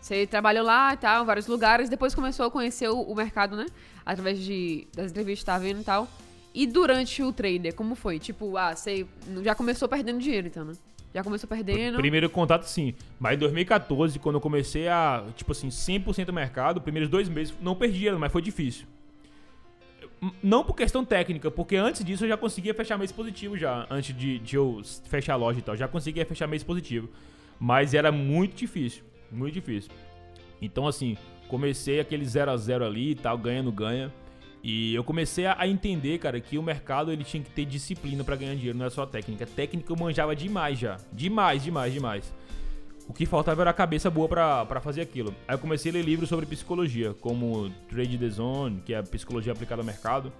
[0.01, 3.55] Você trabalhou lá e tal, em vários lugares, depois começou a conhecer o, o mercado,
[3.55, 3.65] né?
[4.05, 6.07] Através de, das entrevistas que tá vendo e tal.
[6.53, 8.19] E durante o trader, como foi?
[8.19, 9.07] Tipo, ah, você
[9.43, 10.73] já começou perdendo dinheiro, então, né?
[11.13, 11.97] Já começou perdendo.
[11.97, 12.93] Primeiro contato, sim.
[13.19, 17.75] Mas em 2014, quando eu comecei a, tipo assim, 100% mercado, primeiros dois meses, não
[17.75, 18.87] perdi mas foi difícil.
[20.41, 24.15] Não por questão técnica, porque antes disso eu já conseguia fechar mês positivo já, antes
[24.15, 25.75] de, de eu fechar a loja e tal.
[25.75, 27.09] Já conseguia fechar mês positivo.
[27.59, 29.91] Mas era muito difícil, muito difícil.
[30.61, 34.11] Então, assim, comecei aquele 0 a 0 ali e tal, ganhando, ganha.
[34.63, 38.37] E eu comecei a entender, cara, que o mercado ele tinha que ter disciplina pra
[38.37, 39.45] ganhar dinheiro, não é só técnica.
[39.45, 40.97] Técnica eu manjava demais já.
[41.11, 42.33] Demais, demais, demais.
[43.05, 45.35] O que faltava era a cabeça boa pra fazer aquilo.
[45.45, 49.03] Aí eu comecei a ler livros sobre psicologia, como Trade the Zone, que é a
[49.03, 50.31] psicologia aplicada ao mercado.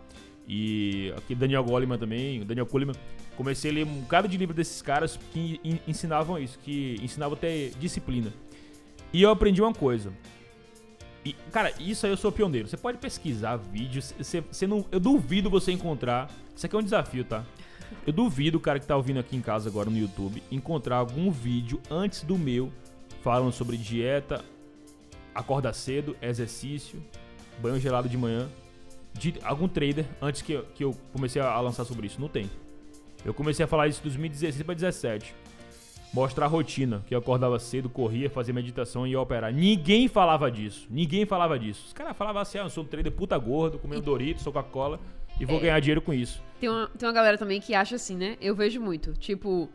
[0.48, 2.96] E aqui Daniel Goleman também, o Daniel Kuhlman.
[3.36, 7.36] Comecei a ler um bocado de livro desses caras que en- ensinavam isso, que ensinavam
[7.36, 8.32] a ter disciplina.
[9.12, 10.14] E eu aprendi uma coisa.
[11.26, 12.68] E, cara, isso aí eu sou pioneiro.
[12.68, 14.14] Você pode pesquisar vídeos.
[14.18, 16.30] Você, você não, eu duvido você encontrar.
[16.56, 17.46] Isso aqui é um desafio, tá?
[18.06, 21.32] Eu duvido o cara que tá ouvindo aqui em casa agora no YouTube encontrar algum
[21.32, 22.72] vídeo antes do meu
[23.22, 24.44] falando sobre dieta,
[25.34, 27.02] acordar cedo, exercício,
[27.62, 28.50] banho gelado de manhã.
[29.14, 32.20] De algum trader antes que, eu- que eu comecei a lançar sobre isso.
[32.20, 32.50] Não tem.
[33.24, 35.36] Eu comecei a falar isso em 2016 para 2017
[36.13, 39.52] mostrar a rotina, que eu acordava cedo, corria, fazia meditação e ia operar.
[39.52, 40.86] Ninguém falava disso.
[40.89, 41.84] Ninguém falava disso.
[41.88, 44.99] Os caras falavam assim: ah, eu sou um trader puta gordo, comendo Doritos, sou Coca-Cola
[45.39, 45.62] e vou É.
[45.62, 46.41] ganhar dinheiro com isso.
[46.60, 48.38] Tem uma, tem uma galera também que acha assim, né?
[48.39, 49.13] Eu vejo muito.
[49.13, 49.67] Tipo.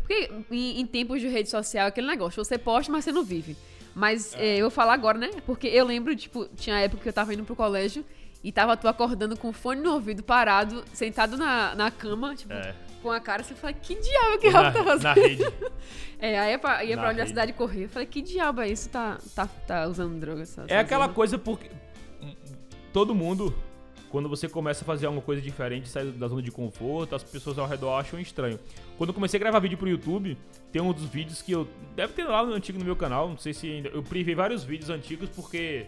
[0.00, 2.42] Porque em, em tempos de rede social é aquele negócio.
[2.44, 3.56] Você posta, mas você não vive.
[3.94, 5.30] Mas é, eu vou falar agora, né?
[5.44, 8.04] Porque eu lembro, tipo, tinha época que eu tava indo pro colégio
[8.44, 12.52] e tava tu acordando com o fone no ouvido, parado, sentado na, na cama, tipo,
[12.52, 12.74] É.
[13.06, 15.02] com a cara, você fala, que diabo que Na, Rafa tá fazendo?
[15.04, 15.44] na rede.
[16.18, 17.14] É, aí ia pra, ia pra rede.
[17.16, 17.84] universidade correr.
[17.84, 18.88] Eu falei, que diabo é isso?
[18.88, 20.42] Tá, tá, tá usando droga?
[20.42, 21.70] essa- É essa aquela zona?" coisa porque
[22.92, 23.54] todo mundo,
[24.08, 27.58] quando você começa a fazer alguma coisa diferente, sai da zona de conforto, as pessoas
[27.58, 28.58] ao redor acham estranho.
[28.96, 30.38] Quando eu comecei a gravar vídeo pro YouTube,
[30.72, 33.36] tem um dos vídeos que eu deve ter lá no antigo no meu canal, não
[33.38, 35.84] sei se ainda eu privei vários vídeos antigos porque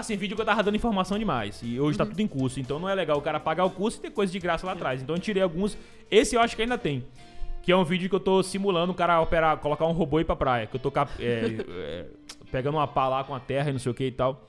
[0.00, 2.78] assim, vídeo que eu tava dando informação demais e hoje tá tudo em curso, então
[2.78, 5.00] não é legal o cara pagar o curso e ter coisa de graça lá atrás.
[5.02, 5.76] Então eu tirei alguns,
[6.10, 7.04] esse eu acho que ainda tem.
[7.62, 10.22] Que é um vídeo que eu tô simulando o cara operar, colocar um robô e
[10.22, 10.66] ir pra praia.
[10.66, 12.06] Que eu tô cap- é, é,
[12.50, 14.46] pegando uma pá lá com a terra e não sei o que e tal.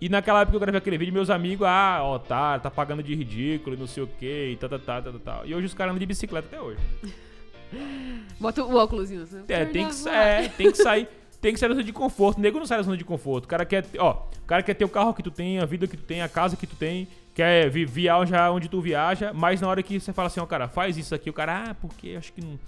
[0.00, 3.14] E naquela época eu gravei aquele vídeo, meus amigos, ah, ó, tá, tá pagando de
[3.14, 5.46] ridículo e não sei o que, e tal, tal, tal, tal, tal.
[5.46, 6.78] E hoje os caras andam de bicicleta até hoje.
[8.40, 9.10] Bota o óculos.
[9.10, 11.08] Assim, É, tem que, é, tem que sair.
[11.40, 12.38] Tem que sair da zona de conforto.
[12.38, 13.44] O nego não sai da zona de conforto.
[13.44, 15.86] O cara quer, ó, o cara quer ter o carro que tu tem, a vida
[15.86, 19.60] que tu tem, a casa que tu tem, quer vi- viajar onde tu viaja, mas
[19.60, 22.16] na hora que você fala assim, ó, cara, faz isso aqui, o cara, ah, porque
[22.18, 22.58] acho que não.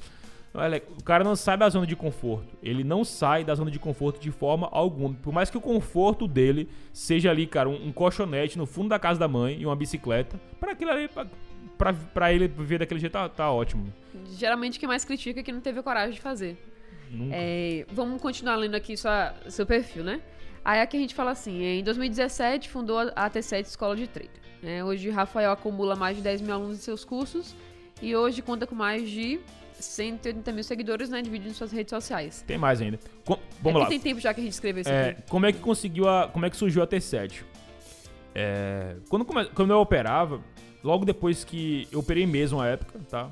[0.52, 2.46] Olha, o cara não sai da zona de conforto.
[2.60, 5.14] Ele não sai da zona de conforto de forma alguma.
[5.14, 8.98] Por mais que o conforto dele seja ali, cara, um, um colchonete no fundo da
[8.98, 11.26] casa da mãe e uma bicicleta, pra aquilo ali, pra,
[11.78, 13.92] pra, pra ele viver daquele jeito, tá, tá ótimo.
[14.36, 16.56] Geralmente quem mais critica é que não teve coragem de fazer.
[17.10, 17.34] Nunca.
[17.36, 20.20] É, vamos continuar lendo aqui sua, seu perfil, né?
[20.64, 24.30] Aí aqui a gente fala assim: em 2017 fundou a T7 Escola de Trader.
[24.62, 24.84] né?
[24.84, 27.54] hoje Rafael acumula mais de 10 mil alunos em seus cursos
[28.00, 29.40] e hoje conta com mais de
[29.74, 31.20] 180 mil seguidores, né?
[31.22, 32.44] Dividindo em suas redes sociais.
[32.46, 32.98] Tem mais ainda.
[33.24, 33.86] Com- é vamos que lá.
[33.88, 35.22] tem tempo já que a gente escreveu isso É, aqui.
[35.28, 36.28] como é que conseguiu a.
[36.28, 37.42] Como é que surgiu a T7?
[38.34, 40.40] É, quando, quando eu operava,
[40.84, 43.30] logo depois que eu operei mesmo a época, tá?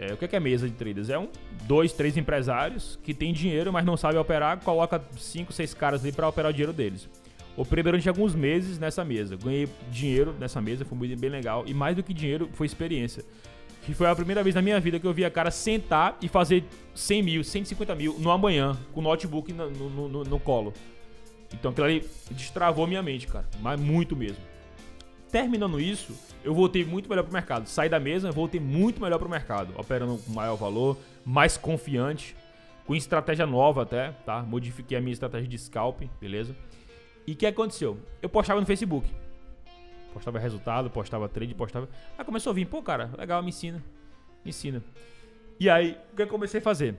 [0.00, 1.10] É, o que é, que é mesa de traders?
[1.10, 1.26] É um,
[1.64, 6.12] dois, três empresários que têm dinheiro, mas não sabem operar, coloca cinco, seis caras ali
[6.12, 7.08] pra operar o dinheiro deles.
[7.56, 9.36] Operei durante alguns meses nessa mesa.
[9.36, 11.64] Ganhei dinheiro nessa mesa, foi muito bem legal.
[11.66, 13.24] E mais do que dinheiro, foi experiência.
[13.84, 16.28] Que foi a primeira vez na minha vida que eu vi a cara sentar e
[16.28, 16.62] fazer
[16.94, 20.72] 100 mil, 150 mil no amanhã, com o notebook no, no, no- no colo.
[21.52, 23.46] Então aquilo ali destravou minha mente, cara.
[23.60, 24.38] Mas muito mesmo.
[25.30, 26.12] Terminando isso,
[26.42, 27.66] eu voltei muito melhor pro mercado.
[27.66, 29.72] Saí da mesa, voltei muito melhor pro mercado.
[29.78, 32.34] Operando com maior valor, mais confiante,
[32.86, 34.42] com estratégia nova até, tá?
[34.42, 36.56] Modifiquei a minha estratégia de scalp, beleza?
[37.26, 37.98] E o que aconteceu?
[38.22, 39.06] Eu postava no Facebook.
[40.14, 41.88] Postava resultado, postava trade, postava.
[42.16, 43.84] Aí começou a vir, pô, cara, legal, me ensina.
[44.42, 44.82] Me ensina.
[45.60, 46.96] E aí, o que eu comecei a fazer?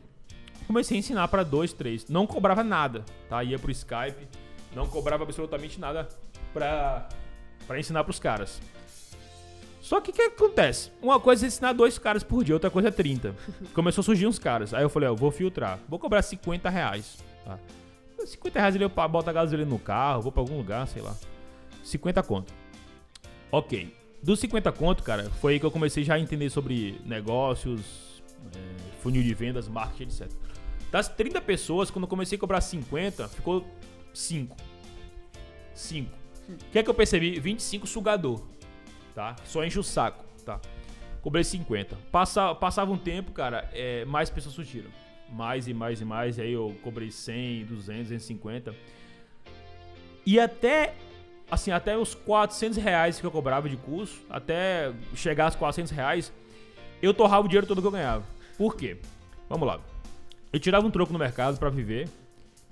[0.67, 2.07] Comecei a ensinar pra dois, três.
[2.07, 3.43] Não cobrava nada, tá?
[3.43, 4.27] Ia pro Skype,
[4.75, 6.07] não cobrava absolutamente nada
[6.53, 7.09] pra,
[7.67, 8.61] pra ensinar pros caras.
[9.81, 10.91] Só que o que acontece?
[11.01, 13.35] Uma coisa é ensinar dois caras por dia, outra coisa é 30.
[13.73, 14.73] Começou a surgir uns caras.
[14.73, 15.79] Aí eu falei, ó, vou filtrar.
[15.87, 17.17] Vou cobrar 50 reais.
[17.45, 17.57] Tá?
[18.25, 21.15] 50 reais pa- boto a gasolina no carro, vou pra algum lugar, sei lá.
[21.83, 22.53] 50 conto.
[23.51, 23.95] Ok.
[24.21, 28.21] Dos 50 conto, cara, foi aí que eu comecei já a entender sobre negócios,
[28.53, 30.29] é, funil de vendas, marketing, etc.
[30.91, 33.65] Das 30 pessoas, quando eu comecei a cobrar 50, ficou
[34.13, 34.57] 5.
[35.73, 36.11] 5.
[36.53, 37.39] O que é que eu percebi?
[37.39, 38.41] 25 sugador,
[39.13, 39.35] tá?
[39.45, 40.59] Só enche o saco, tá?
[41.21, 41.97] Cobrei 50.
[42.11, 44.89] Passa, passava um tempo, cara, é, mais pessoas surgiram.
[45.31, 48.73] Mais e mais e mais, e aí eu cobrei 100, 200, 250.
[50.25, 50.95] E até,
[51.51, 56.33] assim, até os 400 reais que eu cobrava de curso, até chegar aos 400 reais,
[57.01, 58.23] eu torrava o dinheiro todo que eu ganhava.
[58.57, 58.97] Por quê?
[59.47, 59.79] Vamos lá.
[60.51, 62.09] Eu tirava um troco no mercado pra viver,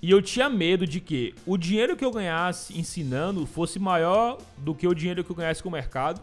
[0.00, 4.74] e eu tinha medo de que o dinheiro que eu ganhasse ensinando fosse maior do
[4.74, 6.20] que o dinheiro que eu ganhasse com o mercado.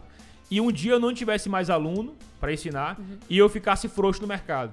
[0.50, 4.28] E um dia eu não tivesse mais aluno para ensinar e eu ficasse frouxo no
[4.28, 4.72] mercado.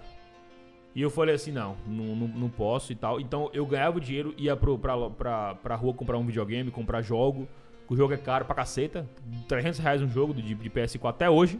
[0.95, 3.19] E eu falei assim, não, não, não, posso e tal.
[3.19, 7.01] Então eu ganhava o dinheiro, ia pro, pra, pra, pra rua comprar um videogame, comprar
[7.01, 7.47] jogo.
[7.89, 9.07] O jogo é caro pra caceta.
[9.47, 11.59] 300 reais um jogo de, de PS4 até hoje.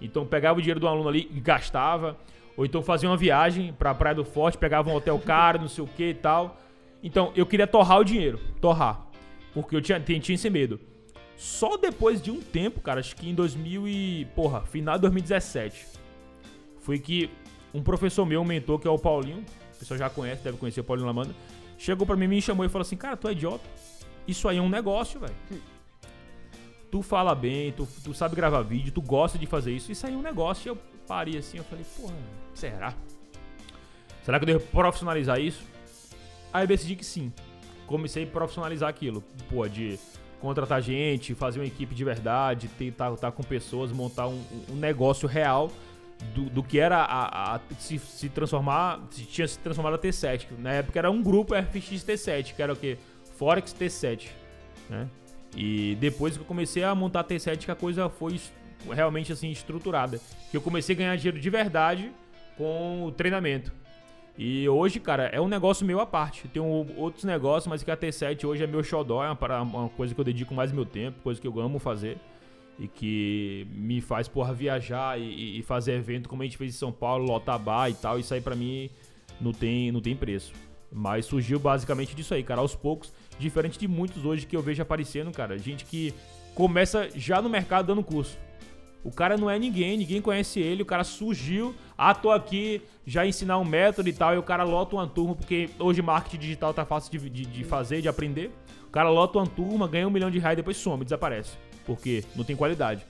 [0.00, 2.16] Então pegava o dinheiro do aluno ali e gastava.
[2.56, 5.82] Ou então fazia uma viagem pra Praia do Forte, pegava um hotel caro, não sei
[5.82, 6.56] o que e tal.
[7.02, 9.06] Então eu queria torrar o dinheiro, torrar.
[9.52, 10.80] Porque eu tinha, tinha, tinha esse medo.
[11.36, 14.26] Só depois de um tempo, cara, acho que em 2000 e...
[14.34, 15.86] Porra, final de 2017.
[16.78, 17.30] Foi que
[17.72, 19.44] um professor meu, um mentor, que é o Paulinho.
[19.74, 21.34] O pessoal já conhece, deve conhecer o Paulinho Lamanda.
[21.76, 23.64] Chegou pra mim, me chamou e falou assim, cara, tu é idiota.
[24.26, 25.34] Isso aí é um negócio, velho.
[26.90, 29.90] Tu fala bem, tu, tu sabe gravar vídeo, tu gosta de fazer isso.
[29.90, 30.68] Isso aí é um negócio.
[30.68, 32.14] E eu parei assim, eu falei, porra,
[32.54, 32.94] será?
[34.22, 35.62] Será que eu devo profissionalizar isso?
[36.52, 37.32] Aí eu decidi que sim.
[37.86, 39.22] Comecei a profissionalizar aquilo.
[39.50, 39.98] Pô, de
[40.40, 45.26] contratar gente, fazer uma equipe de verdade, tentar estar com pessoas, montar um, um negócio
[45.28, 45.70] real
[46.34, 50.46] do, do que era a, a- se, se transformar, se tinha se transformado a T7.
[50.46, 52.96] que Na época era um grupo FX T7, que era o quê?
[53.36, 54.28] Forex T7,
[54.88, 55.08] né?
[55.56, 58.40] E depois que eu comecei a montar a T7, que a coisa foi
[58.90, 60.20] realmente assim estruturada.
[60.50, 62.12] Que eu comecei a ganhar dinheiro de verdade
[62.56, 63.72] com o treinamento.
[64.36, 66.48] E hoje, cara, é um negócio meu à parte.
[66.48, 66.60] Tem
[66.96, 70.24] outros negócios, mas que a T7 hoje é meu xodó, é uma, coisa que eu
[70.24, 72.18] dedico mais meu tempo, coisa que eu amo fazer.
[72.76, 76.76] E que me faz, porra, viajar e, e fazer evento como a gente fez em
[76.76, 78.18] São Paulo, lotar e tal.
[78.18, 78.90] Isso aí pra mim
[79.40, 80.52] não tem, não tem preço.
[80.90, 83.12] Mas surgiu basicamente disso aí, cara, aos poucos.
[83.38, 85.56] Diferente de muitos hoje que eu vejo aparecendo, cara.
[85.56, 86.12] Gente que
[86.54, 88.36] começa já no mercado dando curso.
[89.04, 93.26] O cara não é ninguém, ninguém conhece ele, o cara surgiu, ah, tô aqui, já
[93.26, 96.72] ensinar um método e tal, e o cara lota uma turma, porque hoje marketing digital
[96.72, 98.50] tá fácil de, de, de fazer, de aprender.
[98.88, 101.52] O cara lota uma turma, ganha um milhão de reais, depois some, desaparece.
[101.84, 103.04] Porque não tem qualidade.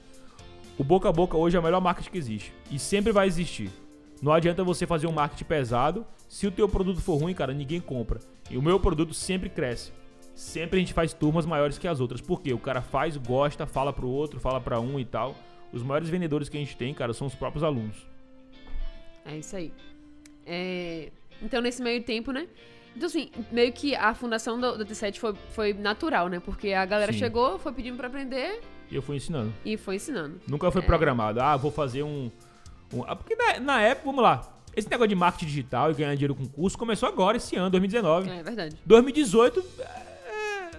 [0.77, 2.53] O boca a boca hoje é o melhor marketing que existe.
[2.69, 3.71] E sempre vai existir.
[4.21, 6.05] Não adianta você fazer um marketing pesado.
[6.29, 8.19] Se o teu produto for ruim, cara, ninguém compra.
[8.51, 9.93] E o meu produto sempre cresce.
[10.35, 12.21] Sempre a gente faz turmas maiores que as outras.
[12.21, 15.37] Porque o cara faz, gosta, fala pro outro, fala para um e tal.
[15.75, 17.97] Os maiores vendedores que a gente tem, cara, são os próprios alunos.
[19.25, 19.73] É isso aí.
[20.47, 21.11] É...
[21.43, 22.47] Então, nesse meio tempo, né?
[22.97, 26.39] Então, assim, meio que a fundação do, do T7 foi, foi natural, né?
[26.39, 27.19] Porque a galera Sim.
[27.19, 28.61] chegou, foi pedindo para aprender.
[28.89, 29.53] E eu fui ensinando.
[29.65, 30.41] E foi ensinando.
[30.47, 30.85] Nunca foi é.
[30.85, 31.41] programado.
[31.41, 32.31] Ah, vou fazer um.
[32.93, 33.03] um...
[33.05, 34.49] Ah, porque na, na, época, vamos lá.
[34.77, 38.31] Esse negócio de marketing digital e ganhar dinheiro com curso começou agora, esse ano, 2019.
[38.31, 38.77] É verdade.
[38.85, 39.65] 2018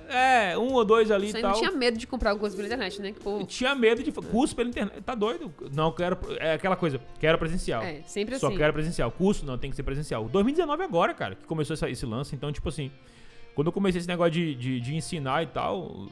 [0.09, 1.53] é, um ou dois ali Você e tal.
[1.53, 3.13] Você tinha medo de comprar alguma coisa pela internet, né?
[3.23, 3.43] Pô...
[3.45, 5.01] Tinha medo de curso pela internet.
[5.01, 5.53] Tá doido?
[5.73, 6.17] Não, quero.
[6.39, 7.83] É aquela coisa, quero presencial.
[7.83, 8.55] É, sempre Só assim.
[8.55, 9.11] Só quero presencial.
[9.11, 10.25] Curso não, tem que ser presencial.
[10.25, 12.35] 2019 agora, cara, que começou essa, esse lance.
[12.35, 12.91] Então, tipo assim,
[13.53, 16.07] quando eu comecei esse negócio de, de, de, ensinar e tal,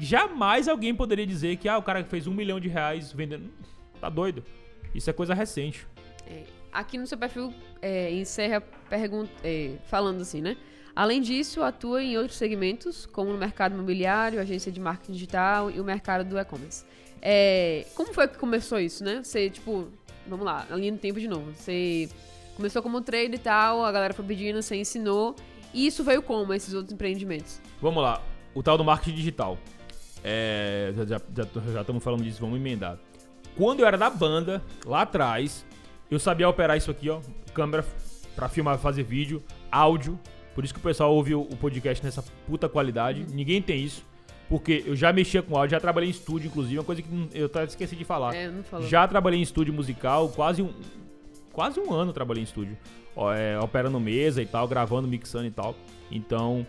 [0.00, 3.50] jamais alguém poderia dizer que, ah, o cara fez um milhão de reais vendendo.
[4.00, 4.42] Tá doido.
[4.94, 5.86] Isso é coisa recente.
[6.26, 10.56] É, aqui no seu perfil é, encerra pergunta, é, falando assim, né?
[10.94, 15.80] Além disso, atua em outros segmentos, como no mercado imobiliário, agência de marketing digital e
[15.80, 16.84] o mercado do e-commerce.
[17.20, 19.20] É, como foi que começou isso, né?
[19.22, 19.88] Você, tipo,
[20.26, 21.52] vamos lá, ali no tempo de novo.
[21.52, 22.08] Você
[22.54, 25.34] começou como trader e tal, a galera foi pedindo, você ensinou.
[25.72, 27.60] E isso veio como, esses outros empreendimentos?
[27.82, 28.22] Vamos lá,
[28.54, 29.58] o tal do marketing digital.
[30.22, 31.20] É, já, já,
[31.72, 32.98] já estamos falando disso, vamos emendar.
[33.56, 35.66] Quando eu era da banda, lá atrás,
[36.08, 37.20] eu sabia operar isso aqui, ó.
[37.52, 37.84] Câmera
[38.34, 40.18] para filmar, fazer vídeo, áudio,
[40.54, 43.26] por isso que o pessoal ouve o podcast nessa puta qualidade.
[43.32, 44.04] Ninguém tem isso.
[44.48, 47.46] Porque eu já mexia com áudio, já trabalhei em estúdio, inclusive, uma coisa que eu
[47.46, 48.34] até esqueci de falar.
[48.34, 48.86] É, não falou.
[48.86, 50.72] Já trabalhei em estúdio musical, quase um,
[51.52, 52.76] quase um ano trabalhei em estúdio.
[53.16, 55.74] Ó, é, operando mesa e tal, gravando, mixando e tal.
[56.10, 56.66] Então,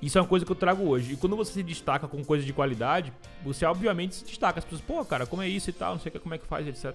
[0.00, 1.14] isso é uma coisa que eu trago hoje.
[1.14, 4.60] E quando você se destaca com coisa de qualidade, você obviamente se destaca.
[4.60, 6.66] As pessoas, pô, cara, como é isso e tal, não sei como é que faz,
[6.66, 6.94] etc.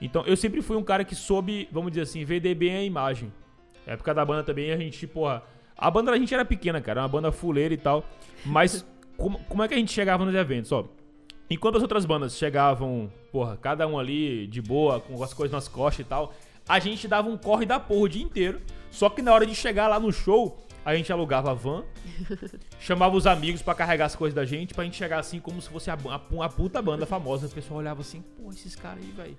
[0.00, 3.32] Então, eu sempre fui um cara que soube, vamos dizer assim, vender bem a imagem.
[3.86, 5.42] Na época da banda também, a gente, porra
[5.80, 8.04] a banda da gente era pequena, cara, uma banda fuleira e tal.
[8.44, 8.84] Mas
[9.16, 10.70] como, como é que a gente chegava nos eventos?
[10.72, 10.84] Ó,
[11.48, 15.68] enquanto as outras bandas chegavam, porra, cada um ali de boa, com as coisas nas
[15.68, 16.34] costas e tal,
[16.68, 18.60] a gente dava um corre da porra o dia inteiro.
[18.90, 21.84] Só que na hora de chegar lá no show, a gente alugava a van,
[22.78, 25.68] chamava os amigos para carregar as coisas da gente, pra gente chegar assim como se
[25.70, 27.46] fosse a, a, a puta banda famosa.
[27.46, 29.36] O pessoal olhava assim, pô, esses caras aí, velho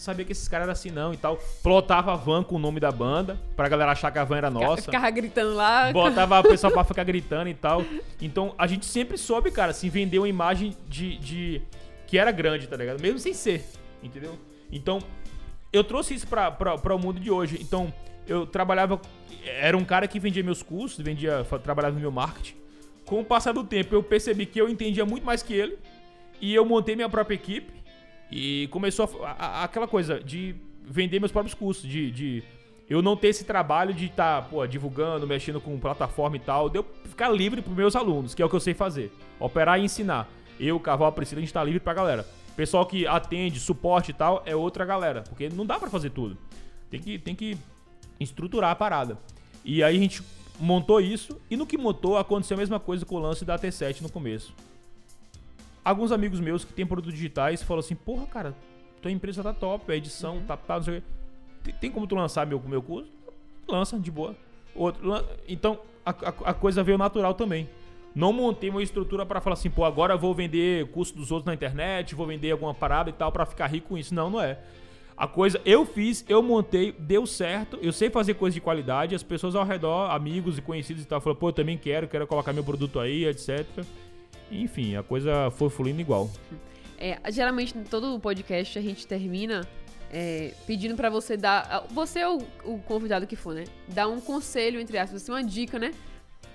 [0.00, 1.38] sabia que esses caras eram assim não e tal.
[1.62, 4.50] Plotava a van com o nome da banda, pra galera achar que a van era
[4.50, 4.82] nossa.
[4.82, 5.92] Ficava gritando lá.
[5.92, 7.84] Botava o pessoal pra ficar gritando e tal.
[8.20, 11.62] Então a gente sempre soube, cara, assim, vender uma imagem de, de.
[12.06, 13.00] que era grande, tá ligado?
[13.00, 13.64] Mesmo sem ser,
[14.02, 14.38] entendeu?
[14.72, 15.00] Então,
[15.72, 17.58] eu trouxe isso pra, pra, pra o mundo de hoje.
[17.60, 17.92] Então,
[18.26, 19.00] eu trabalhava.
[19.44, 22.54] Era um cara que vendia meus cursos, vendia, trabalhava no meu marketing.
[23.04, 25.78] Com o passar do tempo, eu percebi que eu entendia muito mais que ele.
[26.40, 27.79] E eu montei minha própria equipe.
[28.30, 32.42] E começou a, a, aquela coisa de vender meus próprios cursos, de, de
[32.88, 36.78] eu não ter esse trabalho de estar tá, divulgando, mexendo com plataforma e tal, de
[36.78, 39.12] eu ficar livre para meus alunos, que é o que eu sei fazer.
[39.38, 40.28] Operar e ensinar.
[40.58, 42.26] Eu, Caval, a Priscila, a gente tá livre pra galera.
[42.56, 45.22] Pessoal que atende, suporte e tal, é outra galera.
[45.22, 46.36] Porque não dá para fazer tudo.
[46.90, 47.56] Tem que, tem que
[48.18, 49.18] estruturar a parada.
[49.64, 50.22] E aí a gente
[50.58, 54.02] montou isso, e no que montou aconteceu a mesma coisa com o lance da T7
[54.02, 54.52] no começo
[55.84, 58.54] alguns amigos meus que têm produtos digitais falam assim: Porra, cara,
[59.00, 60.44] tua empresa tá top, a edição uhum.
[60.44, 61.02] tá, tá, não sei o
[61.64, 61.72] quê.
[61.80, 63.10] Tem como tu lançar meu, meu curso?
[63.68, 64.34] Lança, de boa.
[64.74, 65.24] Outro, lan...
[65.48, 67.68] Então, a, a, a, coisa veio natural também.
[68.14, 71.54] Não montei uma estrutura para falar assim, pô, agora vou vender curso dos outros na
[71.54, 74.14] internet, vou vender alguma parada e tal para ficar rico com isso.
[74.14, 74.58] Não, não é.
[75.16, 79.22] A coisa eu fiz, eu montei, deu certo, eu sei fazer coisa de qualidade, as
[79.22, 82.54] pessoas ao redor, amigos e conhecidos e tal, falaram, pô, eu também quero, quero colocar
[82.54, 83.66] meu produto aí, etc.
[84.50, 86.30] Enfim, a coisa foi fluindo igual.
[86.98, 89.66] É, geralmente, em todo podcast, a gente termina
[90.12, 91.86] é, pedindo para você dar.
[91.90, 93.64] Você é o, o, convidado que for, né?
[93.88, 95.92] Dar um conselho, entre aspas, assim, uma dica, né?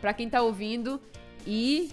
[0.01, 1.01] Pra quem tá ouvindo
[1.47, 1.89] e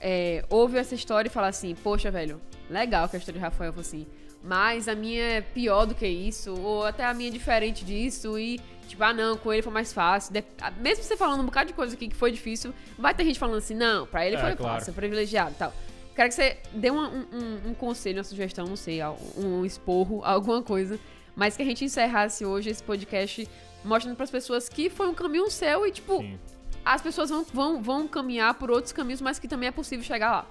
[0.00, 3.72] é, ouve essa história e fala assim, poxa, velho, legal que a história de Rafael
[3.72, 4.06] foi assim.
[4.42, 8.38] Mas a minha é pior do que isso, ou até a minha é diferente disso,
[8.38, 8.58] e
[8.90, 10.32] tipo, ah não, com ele foi mais fácil.
[10.32, 10.44] De
[10.80, 13.56] mesmo você falando um bocado de coisa aqui que foi difícil, vai ter gente falando
[13.58, 14.74] assim, não, pra ele É, foi claro.
[14.78, 15.72] fácil, privilegiado e tal.
[16.14, 19.00] Quero que você dê uma- um, um- conselho, uma sugestão, não sei,
[19.36, 20.98] um, esporro, alguma coisa,
[21.34, 23.48] mas que a gente encerrasse hoje esse podcast
[23.84, 26.38] mostrando pras pessoas que foi um caminho seu e, tipo, Sim.
[26.84, 30.30] as pessoas vão, vão, vão caminhar por outros caminhos, mas que também é possível chegar
[30.30, 30.46] lá.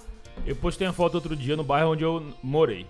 [0.45, 2.87] Eu postei uma foto outro dia no bairro onde eu morei.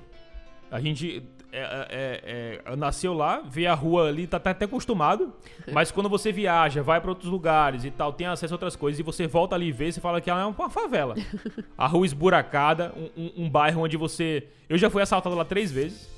[0.71, 5.33] A gente é, é, é, nasceu lá, vê a rua ali, tá, tá até acostumado.
[5.71, 8.99] Mas quando você viaja, vai pra outros lugares e tal, tem acesso a outras coisas,
[8.99, 11.15] e você volta ali e vê, você fala que ela é uma favela.
[11.77, 14.47] A rua esburacada, um, um- um bairro onde você.
[14.67, 16.09] Eu já fui assaltado lá três vezes.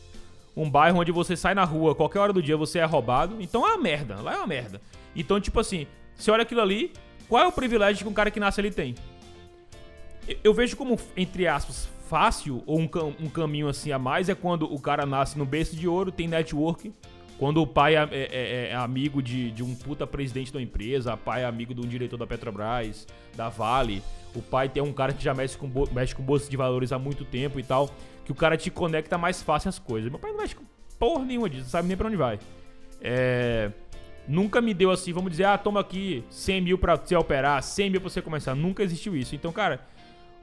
[0.55, 3.38] Um bairro onde você sai na rua, qualquer hora do dia você é roubado.
[3.39, 4.82] Então é uma merda, lá é uma merda.
[5.15, 6.91] Então, tipo assim, você olha aquilo ali,
[7.29, 8.93] qual é o privilégio que um cara que nasce ali tem?
[10.27, 14.28] Eu- Eu vejo como, entre aspas, fácil ou um, cam- um caminho assim a mais
[14.28, 16.91] é quando o cara nasce no berço de ouro, tem network.
[17.39, 21.14] Quando o pai é, é- é- é amigo de, de um puta presidente da empresa,
[21.14, 24.03] o pai é amigo de um diretor da Petrobras, da Vale.
[24.36, 26.99] O pai tem um cara que já mexe com, mexe com bolsa de valores há
[26.99, 27.89] muito tempo e tal.
[28.26, 30.09] Que o cara te conecta mais fácil as coisas.
[30.12, 30.64] Meu pai não mexe com
[30.99, 32.38] porra nenhuma disso, não sabe nem pra onde vai.
[33.01, 33.72] É,
[34.28, 37.89] Nunca me deu assim, vamos dizer, ah, toma aqui 100 mil pra você operar, 100
[37.89, 38.53] mil pra você começar.
[38.53, 39.34] Nunca existiu isso.
[39.36, 39.82] Então, cara,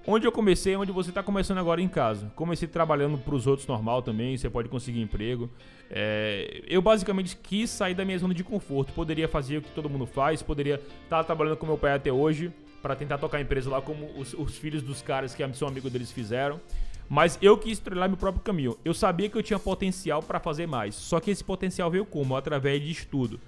[0.09, 2.33] onde eu comecei onde você tá começando agora em casa.
[2.35, 5.51] Comecei trabalhando pros outros normal também, você pode conseguir emprego.
[5.91, 8.91] É, eu basicamente quis sair da minha zona de conforto.
[8.95, 12.51] Poderia fazer o que todo mundo faz, poderia estar trabalhando com meu pai até hoje,
[12.81, 15.93] pra tentar tocar a empresa lá como os, os filhos dos caras que são amigos
[15.93, 16.59] deles fizeram.
[17.07, 18.79] Mas eu quis trilhar meu próprio caminho.
[18.85, 20.95] Eu sabia que eu tinha potencial pra fazer mais.
[20.95, 22.35] Só que esse potencial veio como?
[22.35, 23.39] Através de estudo.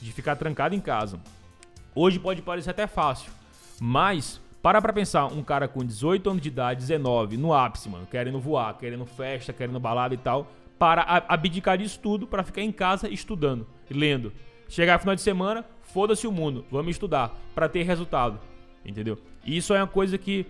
[0.00, 1.20] De ficar trancado em casa.
[1.94, 3.30] Hoje pode parecer até fácil.
[3.80, 8.06] Mas, para pra pensar, um cara com 18 anos de idade, 19, no ápice, mano,
[8.06, 12.72] querendo voar, querendo festa, querendo balada e tal, para abdicar disso tudo pra ficar em
[12.72, 14.32] casa estudando, lendo.
[14.68, 18.38] Chegar final de semana, foda-se o mundo, vamos estudar, pra ter resultado.
[18.84, 19.18] Entendeu?
[19.44, 20.46] E isso é uma coisa que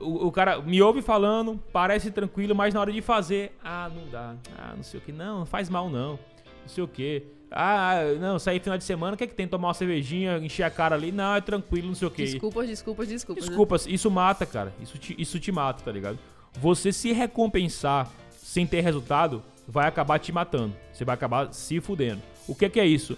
[0.00, 4.08] o, o cara me ouve falando, parece tranquilo, mas na hora de fazer, ah, não
[4.10, 4.34] dá.
[4.56, 5.12] Ah, não sei o que.
[5.12, 6.12] Não, não faz mal não.
[6.12, 7.24] Não sei o que.
[7.50, 9.46] Ah, não, sair final de semana, o que é que tem?
[9.46, 11.12] Tomar uma cervejinha, encher a cara ali?
[11.12, 12.24] Não, é tranquilo, não sei o que.
[12.24, 13.44] Desculpas, desculpas, desculpas.
[13.44, 13.48] né?
[13.48, 14.74] Desculpas, isso mata, cara.
[14.80, 16.18] Isso te, isso te mata, tá ligado?
[16.60, 20.74] Você se recompensar sem ter resultado vai acabar te matando.
[20.92, 22.20] Você vai acabar se fudendo.
[22.48, 23.16] O que, que é isso?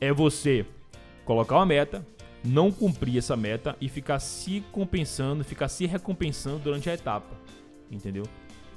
[0.00, 0.64] É você
[1.24, 2.06] colocar uma meta,
[2.44, 7.36] não cumprir essa meta e ficar se compensando, ficar se recompensando durante a etapa.
[7.90, 8.24] Entendeu?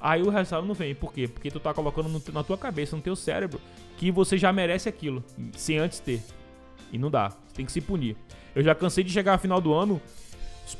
[0.04, 0.94] Aí o resultado não vem.
[0.96, 1.28] Por quê?
[1.28, 3.60] Porque tu tá colocando no- na tua cabeça, no teu cérebro,
[3.96, 5.22] que você já merece aquilo,
[5.56, 6.20] sem antes ter.
[6.92, 7.28] E não dá.
[7.28, 8.16] Você tem que se punir.
[8.54, 10.02] Eu já cansei de chegar no final do ano,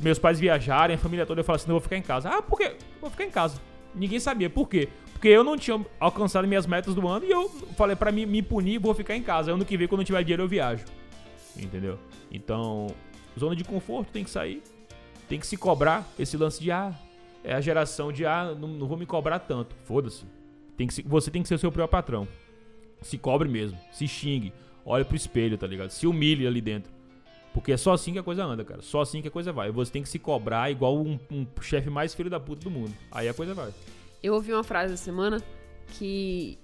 [0.01, 2.29] meus pais viajarem, a família toda, eu falo assim, não, vou ficar em casa.
[2.31, 2.75] Ah, por quê?
[3.01, 3.61] Vou ficar em casa.
[3.95, 4.51] Ninguém sabia.
[4.51, 4.89] Por quê?
[5.12, 8.43] Porque eu não tinha alcançado minhas metas do ano e eu falei pra mim me
[8.43, 9.53] punir, vou ficar em casa.
[9.53, 10.85] Ano que vem, quando eu tiver dinheiro, eu viajo.
[11.57, 11.97] Entendeu?
[12.31, 12.89] Então,
[13.39, 14.62] zona de conforto tem que sair.
[15.29, 16.93] Tem que se cobrar esse lance de, ah,
[17.45, 19.74] é a geração de, ah, não, não vou me cobrar tanto.
[19.84, 20.24] Foda-se.
[20.76, 22.26] Tem que você tem que ser o seu próprio patrão.
[23.01, 23.78] Se cobre mesmo.
[23.90, 24.53] Se xingue.
[24.84, 25.90] Olha pro espelho, tá ligado?
[25.90, 26.93] Se humilhe ali dentro.
[27.53, 28.80] Porque é só assim que a coisa anda, cara.
[28.80, 29.70] Só assim que a coisa vai.
[29.70, 32.95] Você tem que se cobrar igual um, um chefe mais filho da puta do mundo.
[33.11, 33.72] Aí a coisa vai.
[34.22, 35.43] Eu ouvi uma frase essa semana
[35.88, 36.59] que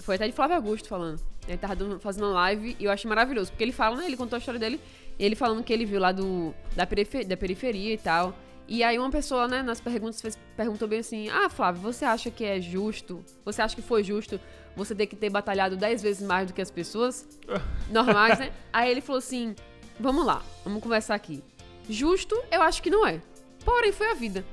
[0.00, 1.20] foi até de Flávio Augusto falando.
[1.48, 3.50] Ele tava fazendo uma live e eu achei maravilhoso.
[3.50, 4.06] Porque ele fala, né?
[4.06, 4.78] Ele contou a história dele.
[5.18, 8.34] Ele falando que ele viu lá do, da, perife- da periferia e tal.
[8.68, 12.30] E aí uma pessoa, né, nas perguntas fez- perguntou bem assim: Ah, Flávio, você acha
[12.30, 13.24] que é justo?
[13.44, 14.38] Você acha que foi justo
[14.76, 17.26] você ter que ter batalhado 10 vezes mais do que as pessoas
[17.90, 18.52] normais, né?
[18.72, 19.54] Aí ele falou assim:
[19.98, 21.42] Vamos lá, vamos conversar aqui.
[21.88, 23.20] Justo, eu acho que não é.
[23.64, 24.44] Porém, foi a vida.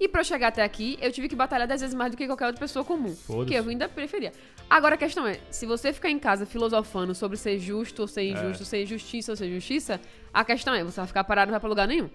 [0.00, 2.26] E pra eu chegar até aqui, eu tive que batalhar 10 vezes mais do que
[2.26, 3.14] qualquer outra pessoa comum.
[3.26, 4.32] Porque eu vim da periferia.
[4.68, 8.22] Agora a questão é, se você ficar em casa filosofando sobre ser justo ou ser
[8.22, 10.00] injusto, ser justiça ou ser justiça,
[10.32, 12.08] a questão é, você vai ficar parado e não vai pra lugar nenhum.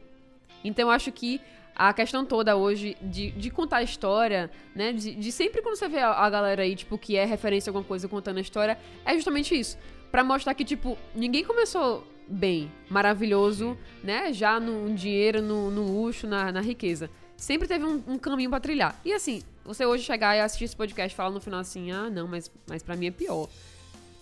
[0.67, 1.41] Então eu acho que
[1.75, 4.93] a questão toda hoje de, de contar a história, né?
[4.93, 7.71] De, de sempre quando você vê a, a galera aí, tipo, que é referência a
[7.71, 9.77] alguma coisa contando a história, é justamente isso.
[10.09, 14.31] Pra mostrar que, tipo, ninguém começou bem, maravilhoso, né?
[14.31, 17.09] Já no dinheiro, no, no luxo, na, na riqueza.
[17.35, 18.99] Sempre teve um, um caminho pra trilhar.
[19.03, 22.09] E assim, você hoje chegar e assistir esse podcast e falar no final assim, ah,
[22.09, 23.49] não, mas, mas pra mim é pior.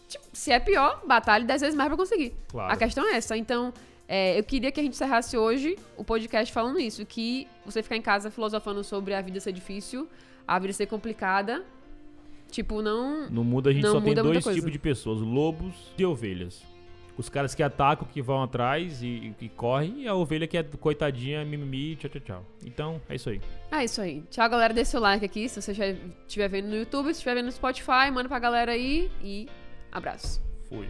[0.08, 2.34] Tipo, se é pior, batalhe 10 vezes mais pra conseguir.
[2.48, 2.74] Claro.
[2.74, 3.38] A questão é essa.
[3.38, 3.72] Então,
[4.08, 7.96] é, eu queria que a gente encerrasse hoje o podcast falando isso, que você ficar
[7.96, 10.08] em casa filosofando sobre a vida ser difícil,
[10.48, 11.64] a vida ser complicada,
[12.52, 13.30] tipo, não...
[13.30, 16.62] No mundo a gente só tem dois tipos de pessoas: lobos e ovelhas.
[17.16, 20.64] Os caras que atacam, que vão atrás e que correm, e a ovelha que é
[20.64, 22.46] coitadinha, mimimi, tchau, tchau, tchau.
[22.66, 23.40] Então, é isso aí.
[23.72, 24.24] É isso aí.
[24.32, 24.74] Tchau, galera.
[24.74, 25.86] Deixa o like aqui se você já
[26.28, 29.48] estiver vendo no YouTube, se estiver vendo no Spotify, manda pra galera aí e
[29.92, 30.42] abraço.
[30.68, 30.88] Fui.